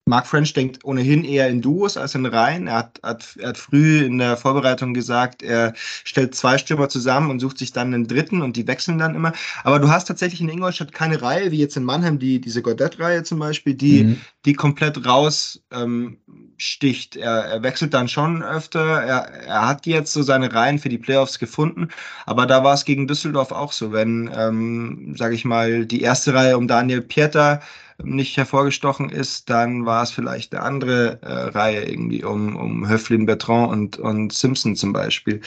[0.06, 2.68] Mark French denkt ohnehin eher in Duos als in Reihen.
[2.68, 7.32] Er hat, hat, er hat früh in der Vorbereitung gesagt, er stellt zwei Stürmer zusammen
[7.32, 9.32] und sucht sich dann einen dritten und die wechseln dann immer.
[9.64, 13.24] Aber du hast tatsächlich in Ingolstadt keine Reihe, wie jetzt in Mannheim, die, diese Godet-Reihe
[13.24, 14.22] zum Beispiel, die, mhm.
[14.46, 15.62] die komplett raussticht.
[15.72, 18.84] Ähm, er, er wechselt dann schon öfter.
[18.84, 21.88] Er, er hat jetzt so seine Reihen für die Playoffs gefunden.
[22.26, 26.34] Aber da war es gegen Düsseldorf auch so, wenn, ähm, sage ich mal, die erste
[26.34, 27.62] Reihe um Daniel Pieter
[28.02, 33.26] nicht hervorgestochen ist, dann war es vielleicht eine andere äh, Reihe irgendwie um, um Höflin,
[33.26, 35.42] Bertrand und, und Simpson zum Beispiel.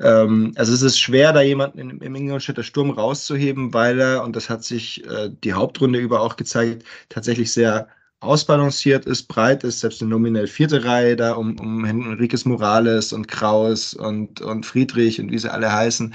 [0.00, 4.36] Ähm, also es ist schwer, da jemanden im, im Ingolstädter Sturm rauszuheben, weil er, und
[4.36, 7.88] das hat sich äh, die Hauptrunde über auch gezeigt, tatsächlich sehr
[8.20, 13.28] ausbalanciert ist, breit ist, selbst eine nominell vierte Reihe da um, um Enriquez Morales und
[13.28, 16.14] Kraus und, und Friedrich und wie sie alle heißen,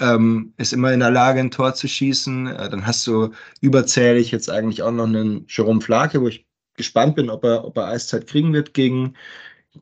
[0.00, 2.46] ähm, ist immer in der Lage, ein Tor zu schießen.
[2.48, 3.30] Äh, dann hast du
[3.60, 7.76] überzählig jetzt eigentlich auch noch einen Jerome Flake, wo ich gespannt bin, ob er, ob
[7.76, 9.14] er Eiszeit kriegen wird gegen,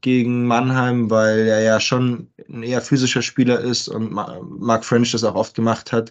[0.00, 5.24] gegen Mannheim, weil er ja schon ein eher physischer Spieler ist und Mark French das
[5.24, 6.10] auch oft gemacht hat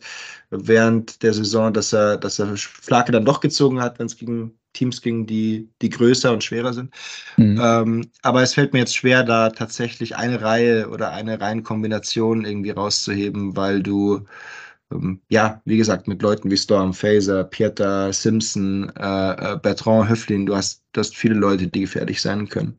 [0.49, 4.57] während der Saison, dass er, dass er Flake dann doch gezogen hat, wenn es gegen
[4.73, 6.93] Teams ging, die, die größer und schwerer sind.
[7.37, 7.59] Mhm.
[7.61, 12.71] Ähm, aber es fällt mir jetzt schwer, da tatsächlich eine Reihe oder eine Reihenkombination irgendwie
[12.71, 14.25] rauszuheben, weil du
[14.93, 20.45] ähm, ja, wie gesagt, mit Leuten wie Storm, Phaser, Pieter, Simpson, äh, äh, Bertrand, Höflin,
[20.45, 22.77] du hast, du hast viele Leute, die gefährlich sein können.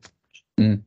[0.57, 0.83] Mhm.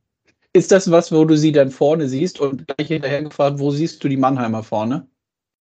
[0.53, 4.03] Ist das was, wo du sie dann vorne siehst und gleich hinterher gefragt, wo siehst
[4.03, 5.07] du die Mannheimer vorne?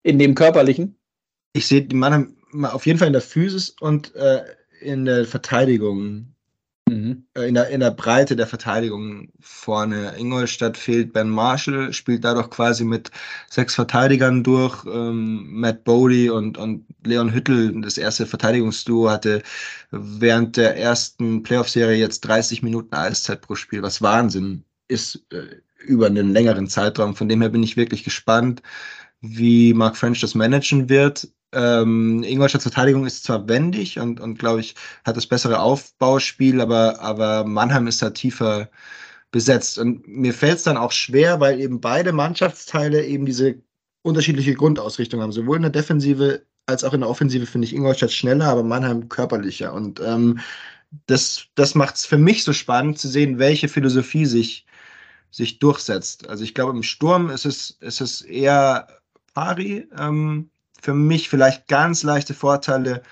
[0.03, 0.97] In dem körperlichen?
[1.55, 4.43] Ich sehe die Mannheim auf jeden Fall in der Physis und äh,
[4.85, 6.35] in der Verteidigung.
[6.89, 7.25] Mhm.
[7.35, 10.15] Äh, in, der, in der Breite der Verteidigung vorne.
[10.19, 13.11] Ingolstadt fehlt Ben Marshall, spielt dadurch quasi mit
[13.49, 14.85] sechs Verteidigern durch.
[14.85, 19.43] Ähm, Matt Bodie und, und Leon Hüttel, das erste Verteidigungsduo, hatte
[19.91, 26.07] während der ersten Playoff-Serie jetzt 30 Minuten Eiszeit pro Spiel, was Wahnsinn ist äh, über
[26.07, 27.17] einen längeren Zeitraum.
[27.17, 28.63] Von dem her bin ich wirklich gespannt,
[29.21, 31.29] wie Mark French das managen wird.
[31.55, 34.75] Ähm, Ingolstadts Verteidigung ist zwar wendig und, und glaube ich,
[35.05, 38.69] hat das bessere Aufbauspiel, aber, aber Mannheim ist da tiefer
[39.31, 39.79] besetzt.
[39.79, 43.57] Und mir fällt es dann auch schwer, weil eben beide Mannschaftsteile eben diese
[44.03, 45.33] unterschiedliche Grundausrichtung haben.
[45.33, 49.09] Sowohl in der Defensive als auch in der Offensive finde ich Ingolstadt schneller, aber Mannheim
[49.09, 49.73] körperlicher.
[49.73, 50.41] Und ähm,
[51.07, 54.67] das, das macht es für mich so spannend zu sehen, welche Philosophie sich,
[55.31, 56.29] sich durchsetzt.
[56.29, 58.89] Also ich glaube, im Sturm ist es, ist es eher
[59.35, 59.89] pari.
[59.99, 60.51] Ähm,
[60.85, 63.03] für mich vielleicht ganz leichte Vorteile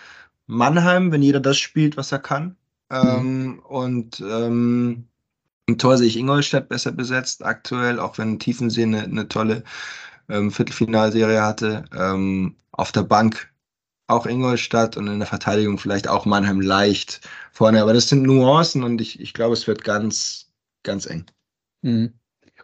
[0.46, 2.56] Mannheim, wenn jeder das spielt, was er kann.
[2.90, 3.58] Ähm, mhm.
[3.60, 5.08] Und ähm,
[5.64, 9.64] im Tor sehe ich Ingolstadt besser besetzt aktuell, auch wenn Tiefensee eine, eine tolle
[10.28, 11.86] ähm, Viertelfinalserie hatte.
[11.96, 13.50] Ähm, auf der Bank
[14.06, 17.80] auch Ingolstadt und in der Verteidigung vielleicht auch Mannheim leicht vorne.
[17.80, 20.52] Aber das sind Nuancen und ich, ich glaube, es wird ganz,
[20.82, 21.24] ganz eng.
[21.80, 22.12] Mhm.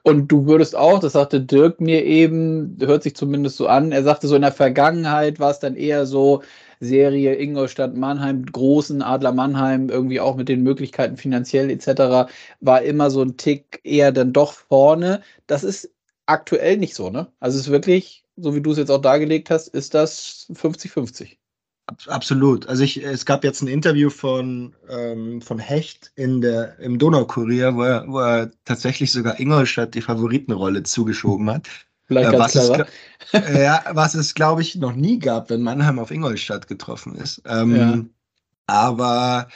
[0.08, 4.02] Und du würdest auch, das sagte Dirk mir eben, hört sich zumindest so an, er
[4.02, 6.42] sagte so in der Vergangenheit war es dann eher so
[6.80, 13.10] Serie Ingolstadt Mannheim, großen Adler Mannheim, irgendwie auch mit den Möglichkeiten finanziell etc., war immer
[13.10, 15.20] so ein Tick eher dann doch vorne.
[15.46, 15.92] Das ist
[16.24, 17.30] aktuell nicht so, ne?
[17.38, 21.36] Also es ist wirklich, so wie du es jetzt auch dargelegt hast, ist das 50-50.
[22.06, 22.68] Absolut.
[22.68, 27.74] Also ich, es gab jetzt ein Interview von, ähm, von Hecht in der, im Donaukurier,
[27.74, 31.68] wo er, wo er tatsächlich sogar Ingolstadt die Favoritenrolle zugeschoben hat.
[32.06, 32.68] Vielleicht äh, was, es,
[33.32, 37.42] äh, ja, was es, glaube ich, noch nie gab, wenn Mannheim auf Ingolstadt getroffen ist.
[37.46, 38.04] Ähm, ja.
[38.66, 39.48] Aber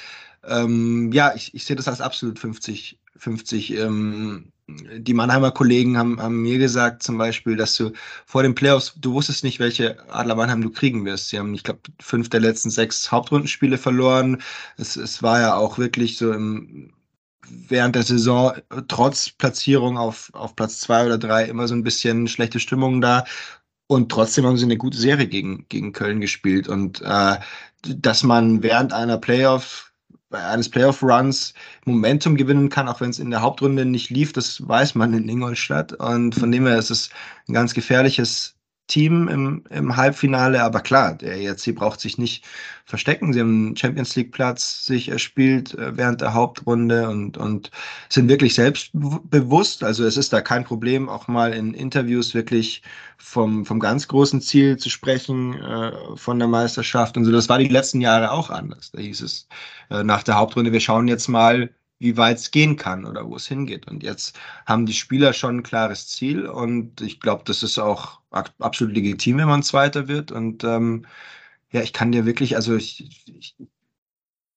[0.45, 4.53] ähm, ja, ich, ich sehe das als absolut 50, 50 ähm,
[4.99, 7.93] die Mannheimer Kollegen haben, haben, mir gesagt zum Beispiel, dass du
[8.27, 11.29] vor den Playoffs, du wusstest nicht, welche Adler Mannheim du kriegen wirst.
[11.29, 14.43] Sie haben, ich glaube, fünf der letzten sechs Hauptrundenspiele verloren.
[14.77, 16.93] Es, es war ja auch wirklich so im,
[17.49, 18.53] während der Saison
[18.89, 23.25] trotz Platzierung auf, auf Platz zwei oder drei immer so ein bisschen schlechte Stimmung da.
[23.87, 26.69] Und trotzdem haben sie eine gute Serie gegen, gegen Köln gespielt.
[26.69, 27.39] Und äh,
[27.83, 29.92] dass man während einer Playoff
[30.35, 31.55] eines Playoff-Runs
[31.85, 35.29] Momentum gewinnen kann, auch wenn es in der Hauptrunde nicht lief, das weiß man in
[35.29, 35.93] Ingolstadt.
[35.95, 37.11] Und von dem her ist es
[37.49, 38.57] ein ganz gefährliches
[38.93, 40.63] Team im, im Halbfinale.
[40.63, 42.45] Aber klar, der ERC braucht sich nicht
[42.85, 43.33] verstecken.
[43.33, 47.71] Sie haben einen Champions League-Platz sich erspielt äh, während der Hauptrunde und, und
[48.11, 49.83] sind wirklich selbstbewusst.
[49.83, 52.83] Also es ist da kein Problem, auch mal in Interviews wirklich
[53.17, 57.33] vom, vom ganz großen Ziel zu sprechen, äh, von der Meisterschaft und so.
[57.33, 58.91] Das war die letzten Jahre auch anders.
[58.91, 59.49] Da hieß es
[59.91, 63.37] äh, nach der Hauptrunde, wir schauen jetzt mal, wie weit es gehen kann oder wo
[63.37, 63.89] es hingeht.
[63.89, 68.22] Und jetzt haben die Spieler schon ein klares Ziel und ich glaube, das ist auch
[68.33, 70.33] absolut legitim, wenn man Zweiter wird.
[70.33, 71.07] Und ähm,
[71.71, 73.57] ja, ich kann dir wirklich, also ich, ich,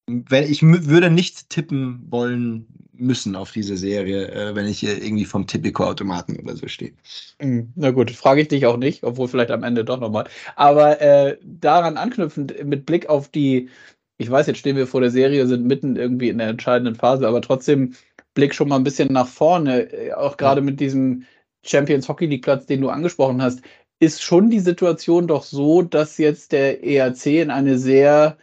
[0.08, 5.48] ich würde nicht tippen wollen müssen auf diese Serie, äh, wenn ich hier irgendwie vom
[5.48, 6.94] Tipico-Automaten oder so stehe.
[7.40, 10.30] Hm, na gut, frage ich dich auch nicht, obwohl vielleicht am Ende doch nochmal.
[10.56, 13.70] Aber äh, daran anknüpfend, mit Blick auf die
[14.18, 17.28] ich weiß, jetzt stehen wir vor der Serie, sind mitten irgendwie in der entscheidenden Phase,
[17.28, 17.94] aber trotzdem
[18.34, 20.66] Blick schon mal ein bisschen nach vorne, äh, auch gerade ja.
[20.66, 21.24] mit diesem
[21.66, 23.62] Champions Hockey League Platz, den du angesprochen hast,
[24.00, 28.38] ist schon die Situation doch so, dass jetzt der ERC in eine sehr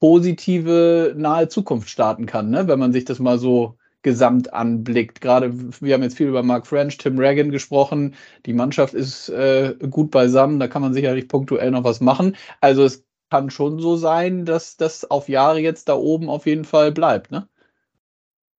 [0.00, 2.68] positive nahe Zukunft starten kann, ne?
[2.68, 5.20] wenn man sich das mal so gesamt anblickt.
[5.20, 8.14] Gerade wir haben jetzt viel über Mark French, Tim Reagan gesprochen.
[8.46, 12.36] Die Mannschaft ist äh, gut beisammen, da kann man sicherlich punktuell noch was machen.
[12.60, 16.64] Also es kann schon so sein, dass das auf Jahre jetzt da oben auf jeden
[16.64, 17.48] Fall bleibt, ne?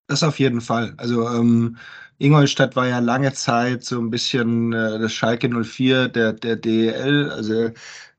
[0.08, 0.93] Das auf jeden Fall.
[0.97, 1.78] Also ähm,
[2.18, 7.30] Ingolstadt war ja lange Zeit so ein bisschen äh, das Schalke 04 der, der DEL,
[7.30, 7.72] also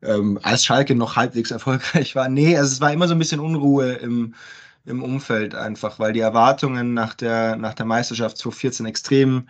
[0.03, 2.29] ähm, als Schalke noch halbwegs erfolgreich war.
[2.29, 4.35] Nee, also es war immer so ein bisschen Unruhe im,
[4.85, 9.49] im Umfeld einfach, weil die Erwartungen nach der, nach der Meisterschaft 2014 extrem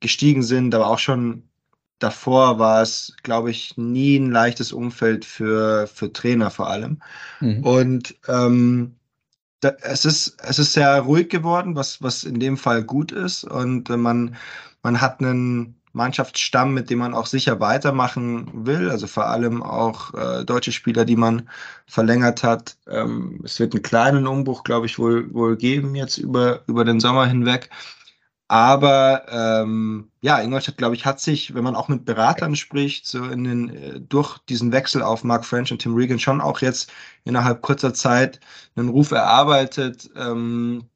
[0.00, 1.44] gestiegen sind, aber auch schon
[1.98, 7.00] davor war es, glaube ich, nie ein leichtes Umfeld für, für Trainer vor allem.
[7.40, 7.64] Mhm.
[7.64, 8.95] Und ähm,
[9.60, 13.44] da, es, ist, es ist sehr ruhig geworden, was, was in dem Fall gut ist.
[13.44, 14.36] Und äh, man,
[14.82, 18.90] man hat einen Mannschaftsstamm, mit dem man auch sicher weitermachen will.
[18.90, 21.48] Also vor allem auch äh, deutsche Spieler, die man
[21.86, 22.76] verlängert hat.
[22.86, 27.00] Ähm, es wird einen kleinen Umbruch, glaube ich, wohl, wohl geben jetzt über, über den
[27.00, 27.70] Sommer hinweg.
[28.48, 33.24] Aber ähm, ja, Ingolstadt, glaube ich, hat sich, wenn man auch mit Beratern spricht, so
[33.24, 36.92] in den, äh, durch diesen Wechsel auf Mark French und Tim Regan schon auch jetzt
[37.24, 38.38] innerhalb kurzer Zeit
[38.76, 40.88] einen Ruf erarbeitet, ähm,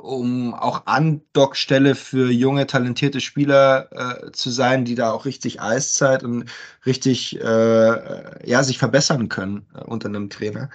[0.00, 3.88] um auch Andockstelle für junge, talentierte Spieler
[4.26, 6.44] äh, zu sein, die da auch richtig Eiszeit und
[6.84, 10.70] richtig äh, ja, sich verbessern können äh, unter einem Trainer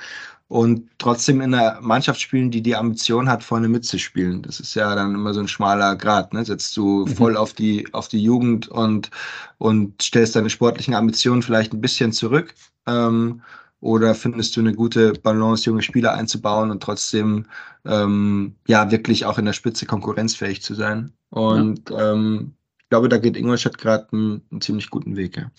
[0.51, 4.41] und trotzdem in einer Mannschaft spielen, die die Ambition hat, vorne mitzuspielen.
[4.41, 6.34] Das ist ja dann immer so ein schmaler Grad.
[6.34, 6.43] Ne?
[6.43, 7.07] Setzt du mhm.
[7.07, 9.11] voll auf die, auf die Jugend und,
[9.59, 12.53] und stellst deine sportlichen Ambitionen vielleicht ein bisschen zurück.
[12.86, 13.41] Ähm,
[13.82, 17.45] oder findest du eine gute Balance, junge Spieler einzubauen und trotzdem
[17.86, 21.11] ähm, ja wirklich auch in der Spitze konkurrenzfähig zu sein?
[21.29, 22.13] Und ja.
[22.13, 25.38] ähm, ich glaube, da geht Ingolstadt gerade einen, einen ziemlich guten Weg.
[25.38, 25.51] Ja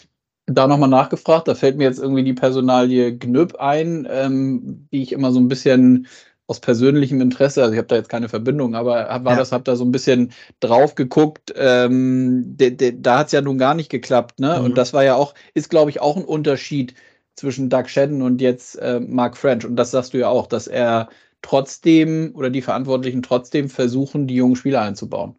[0.46, 5.12] da nochmal nachgefragt, da fällt mir jetzt irgendwie die Personalie Gnüpp ein, ähm, die ich
[5.12, 6.08] immer so ein bisschen
[6.48, 9.36] aus persönlichem Interesse, also ich habe da jetzt keine Verbindung, aber war ja.
[9.36, 13.40] das, hab da so ein bisschen drauf geguckt, ähm, de, de, da hat es ja
[13.40, 14.58] nun gar nicht geklappt, ne?
[14.58, 14.64] Mhm.
[14.66, 16.94] Und das war ja auch, ist glaube ich auch ein Unterschied
[17.36, 19.64] zwischen Doug Shedden und jetzt äh, Mark French.
[19.64, 21.08] Und das sagst du ja auch, dass er
[21.40, 25.36] trotzdem oder die Verantwortlichen trotzdem versuchen, die jungen Spieler einzubauen.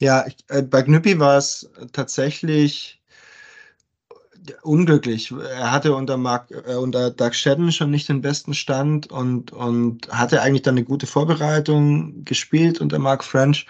[0.00, 2.98] Ja, ich, äh, bei Gnüppi war es tatsächlich
[4.62, 5.32] unglücklich.
[5.32, 10.08] Er hatte unter, Mark, äh, unter Doug Shedden schon nicht den besten Stand und, und
[10.08, 13.66] hatte eigentlich dann eine gute Vorbereitung gespielt unter Mark French,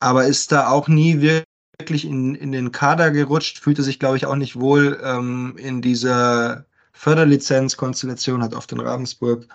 [0.00, 1.51] aber ist da auch nie wirklich
[1.90, 6.66] in, in den Kader gerutscht, fühlte sich, glaube ich, auch nicht wohl ähm, in dieser
[6.92, 9.46] Förderlizenz-Konstellation, hat oft in Ravensburg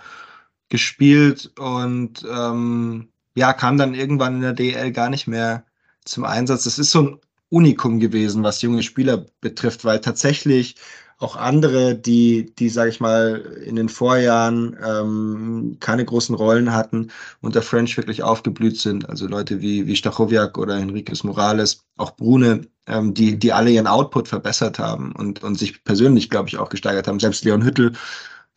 [0.69, 5.65] gespielt und ähm, ja, kam dann irgendwann in der DL gar nicht mehr
[6.05, 6.63] zum Einsatz.
[6.63, 7.19] Das ist so ein
[7.49, 10.75] Unikum gewesen, was junge Spieler betrifft, weil tatsächlich
[11.19, 17.09] auch andere, die, die sage ich mal, in den Vorjahren ähm, keine großen Rollen hatten,
[17.41, 19.09] unter French wirklich aufgeblüht sind.
[19.09, 23.87] Also Leute wie, wie Stachowiak oder Enriquez Morales, auch Brune, ähm, die, die alle ihren
[23.87, 27.19] Output verbessert haben und, und sich persönlich, glaube ich, auch gesteigert haben.
[27.19, 27.93] Selbst Leon Hüttel,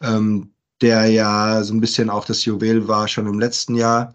[0.03, 0.53] ähm,
[0.83, 4.13] der ja so ein bisschen auch das Juwel war schon im letzten Jahr.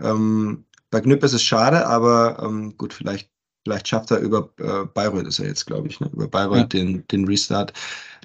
[0.00, 3.30] Ähm, bei Knüpp ist es schade, aber ähm, gut, vielleicht
[3.64, 6.10] Vielleicht schafft er über äh, Bayreuth, ist er jetzt, glaube ich, ne?
[6.12, 6.80] über Bayreuth ja.
[6.80, 7.72] den, den Restart.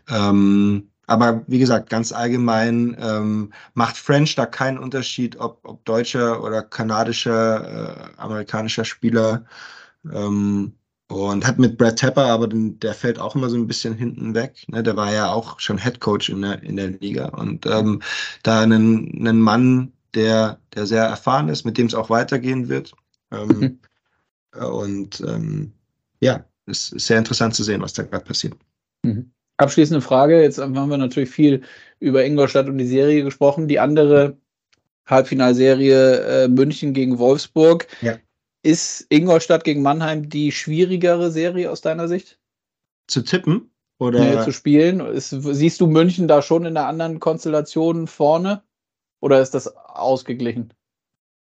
[0.10, 6.44] Ähm, aber wie gesagt, ganz allgemein ähm, macht French da keinen Unterschied, ob, ob deutscher
[6.44, 9.46] oder kanadischer, äh, amerikanischer Spieler.
[10.12, 10.74] Ähm,
[11.08, 14.34] und hat mit Brad Tepper, aber den, der fällt auch immer so ein bisschen hinten
[14.34, 14.66] weg.
[14.68, 14.82] Ne?
[14.82, 17.28] Der war ja auch schon Head Coach in der, in der Liga.
[17.30, 18.02] Und ähm,
[18.42, 22.94] da einen, einen Mann, der, der sehr erfahren ist, mit dem es auch weitergehen wird.
[23.32, 23.80] Ähm, mhm.
[24.60, 25.74] Und ähm,
[26.22, 28.56] ja, es ist sehr interessant zu sehen, was da gerade passiert.
[29.04, 29.32] Mhm.
[29.58, 30.42] Abschließende Frage.
[30.42, 31.62] Jetzt haben wir natürlich viel
[32.00, 33.68] über Ingolstadt und die Serie gesprochen.
[33.68, 34.38] Die andere
[35.06, 37.88] Halbfinalserie äh, München gegen Wolfsburg.
[38.02, 38.18] Ja.
[38.64, 42.40] Ist Ingolstadt gegen Mannheim die schwierigere Serie aus deiner Sicht?
[43.08, 43.70] Zu tippen?
[43.98, 45.00] Oder nee, zu spielen?
[45.00, 48.64] Ist, siehst du München da schon in der anderen Konstellation vorne?
[49.22, 50.74] Oder ist das ausgeglichen?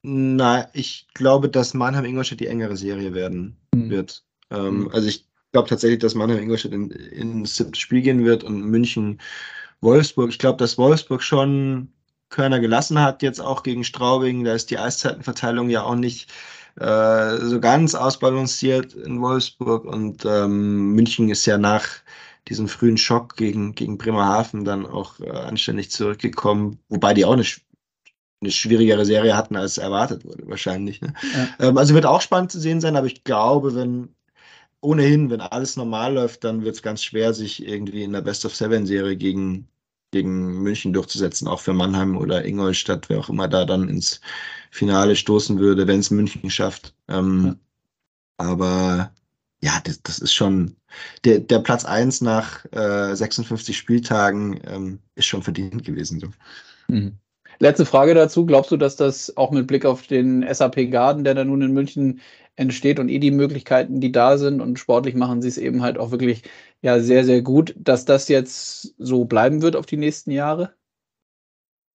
[0.09, 3.91] Na, ich glaube, dass Mannheim-Ingolstadt die engere Serie werden mhm.
[3.91, 4.23] wird.
[4.51, 4.91] Ähm, mhm.
[4.93, 10.31] Also ich glaube tatsächlich, dass Mannheim-Ingolstadt in, ins siebte Spiel gehen wird und München-Wolfsburg.
[10.31, 11.93] Ich glaube, dass Wolfsburg schon
[12.29, 14.45] Körner gelassen hat, jetzt auch gegen Straubing.
[14.45, 16.31] Da ist die Eiszeitenverteilung ja auch nicht
[16.77, 19.85] äh, so ganz ausbalanciert in Wolfsburg.
[19.87, 21.85] Und ähm, München ist ja nach
[22.47, 27.45] diesem frühen Schock gegen, gegen Bremerhaven dann auch äh, anständig zurückgekommen, wobei die auch eine
[28.47, 31.01] eine schwierigere Serie hatten, als erwartet wurde, wahrscheinlich.
[31.01, 31.13] Ne?
[31.35, 31.69] Ja.
[31.69, 34.15] Ähm, also wird auch spannend zu sehen sein, aber ich glaube, wenn
[34.81, 38.45] ohnehin, wenn alles normal läuft, dann wird es ganz schwer, sich irgendwie in der Best
[38.45, 39.67] of Seven Serie gegen,
[40.13, 44.21] gegen München durchzusetzen, auch für Mannheim oder Ingolstadt, wer auch immer da dann ins
[44.71, 46.95] Finale stoßen würde, wenn es München schafft.
[47.09, 47.57] Ähm, ja.
[48.39, 49.13] Aber
[49.63, 50.77] ja, das, das, ist schon
[51.25, 56.21] der, der Platz 1 nach äh, 56 Spieltagen ähm, ist schon verdient gewesen.
[56.21, 56.29] So.
[56.89, 57.19] Mhm.
[57.59, 58.47] Letzte Frage dazu.
[58.47, 61.73] Glaubst du, dass das auch mit Blick auf den SAP Garden, der da nun in
[61.73, 62.21] München
[62.57, 65.99] entsteht und eh die Möglichkeiten, die da sind und sportlich machen sie es eben halt
[65.99, 66.43] auch wirklich
[66.81, 70.75] ja sehr, sehr gut, dass das jetzt so bleiben wird auf die nächsten Jahre?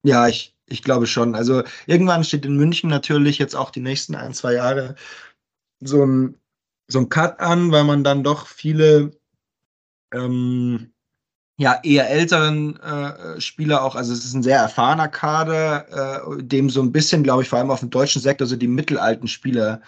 [0.03, 1.35] Ja, ich, ich glaube schon.
[1.35, 4.95] Also irgendwann steht in München natürlich jetzt auch die nächsten ein, zwei Jahre
[5.79, 6.35] so ein,
[6.87, 9.11] so ein Cut an, weil man dann doch viele
[10.13, 10.91] ähm,
[11.61, 16.71] ja, eher älteren äh, Spieler auch, also es ist ein sehr erfahrener Kader, äh, dem
[16.71, 19.79] so ein bisschen, glaube ich, vor allem auf dem deutschen Sektor so die mittelalten Spieler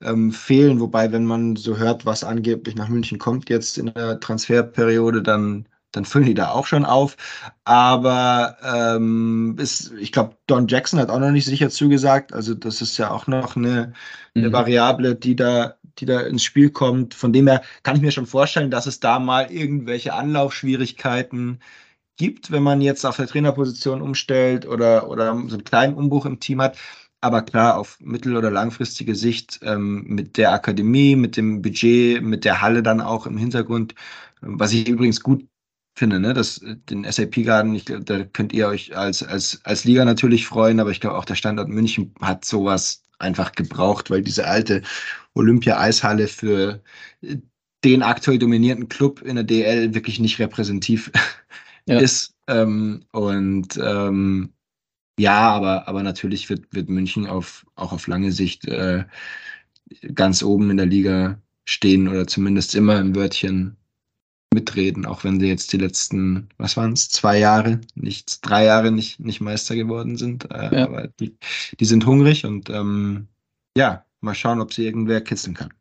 [0.00, 0.78] ähm, fehlen.
[0.78, 5.66] Wobei, wenn man so hört, was angeblich nach München kommt jetzt in der Transferperiode, dann
[5.92, 7.16] dann füllen die da auch schon auf.
[7.64, 12.32] Aber ähm, ist, ich glaube, Don Jackson hat auch noch nicht sicher zugesagt.
[12.32, 13.92] Also das ist ja auch noch eine,
[14.36, 14.52] eine mhm.
[14.52, 17.14] Variable, die da, die da ins Spiel kommt.
[17.14, 21.60] Von dem her kann ich mir schon vorstellen, dass es da mal irgendwelche Anlaufschwierigkeiten
[22.16, 26.40] gibt, wenn man jetzt auf der Trainerposition umstellt oder, oder so einen kleinen Umbruch im
[26.40, 26.78] Team hat.
[27.22, 32.44] Aber klar, auf mittel- oder langfristige Sicht ähm, mit der Akademie, mit dem Budget, mit
[32.44, 33.94] der Halle dann auch im Hintergrund,
[34.40, 35.46] was ich übrigens gut
[35.94, 36.34] finde, ne?
[36.34, 40.04] Das, äh, den SAP Garden, ich glaube, da könnt ihr euch als, als, als Liga
[40.04, 44.46] natürlich freuen, aber ich glaube auch der Standort München hat sowas einfach gebraucht, weil diese
[44.46, 44.82] alte
[45.34, 46.82] Olympia-Eishalle für
[47.22, 47.36] äh,
[47.84, 51.10] den aktuell dominierenden Club in der DL wirklich nicht repräsentativ
[51.86, 51.98] ja.
[52.00, 52.34] ist.
[52.46, 54.52] Ähm, und ähm,
[55.18, 59.04] ja, aber, aber natürlich wird, wird München auf, auch auf lange Sicht äh,
[60.14, 63.76] ganz oben in der Liga stehen oder zumindest immer im Wörtchen
[64.52, 68.90] mitreden, auch wenn sie jetzt die letzten, was waren es, zwei Jahre, nicht drei Jahre
[68.90, 70.50] nicht, nicht Meister geworden sind.
[70.50, 70.84] Äh, ja.
[70.84, 71.36] Aber die,
[71.78, 73.28] die sind hungrig und ähm,
[73.76, 75.72] ja, mal schauen, ob sie irgendwer kitzeln kann.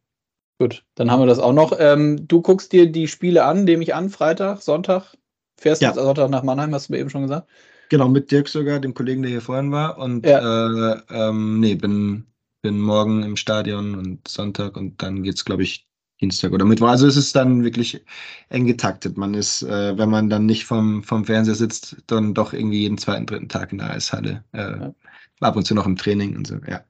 [0.59, 1.74] Gut, dann haben wir das auch noch.
[1.80, 5.15] Ähm, du guckst dir die Spiele an, nehme ich an, Freitag, Sonntag.
[5.57, 5.93] Fährst ja.
[5.93, 7.49] Sonntag nach Mannheim, hast du mir eben schon gesagt.
[7.89, 9.97] Genau, mit Dirk sogar, dem Kollegen, der hier vorhin war.
[9.97, 10.93] Und ja.
[10.93, 12.26] äh, ähm, nee, bin,
[12.61, 15.89] bin morgen im Stadion und Sonntag und dann geht es, glaube ich,
[16.22, 16.89] Dienstag oder Mittwoch.
[16.89, 18.03] Also es ist dann wirklich
[18.49, 19.17] eng getaktet.
[19.17, 22.97] Man ist, äh, wenn man dann nicht vom, vom Fernseher sitzt, dann doch irgendwie jeden
[22.97, 24.43] zweiten, dritten Tag in der Eishalle.
[24.51, 24.93] Äh, ja.
[25.39, 26.84] Ab und zu noch im Training und so, ja.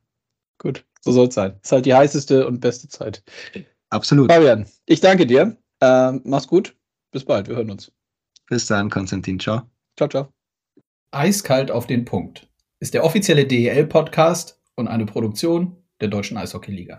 [0.58, 1.58] Gut, so soll es sein.
[1.64, 3.24] Ist halt die heißeste und beste Zeit.
[3.92, 4.32] Absolut.
[4.32, 5.56] Fabian, ich danke dir.
[5.82, 6.76] Ähm, mach's gut.
[7.12, 7.48] Bis bald.
[7.48, 7.92] Wir hören uns.
[8.48, 9.40] Bis dann, Konstantin.
[9.40, 9.62] Ciao.
[9.98, 10.34] Ciao, ciao.
[11.12, 12.48] Eiskalt auf den Punkt
[12.80, 16.98] ist der offizielle DEL-Podcast und eine Produktion der Deutschen Eishockey-Liga.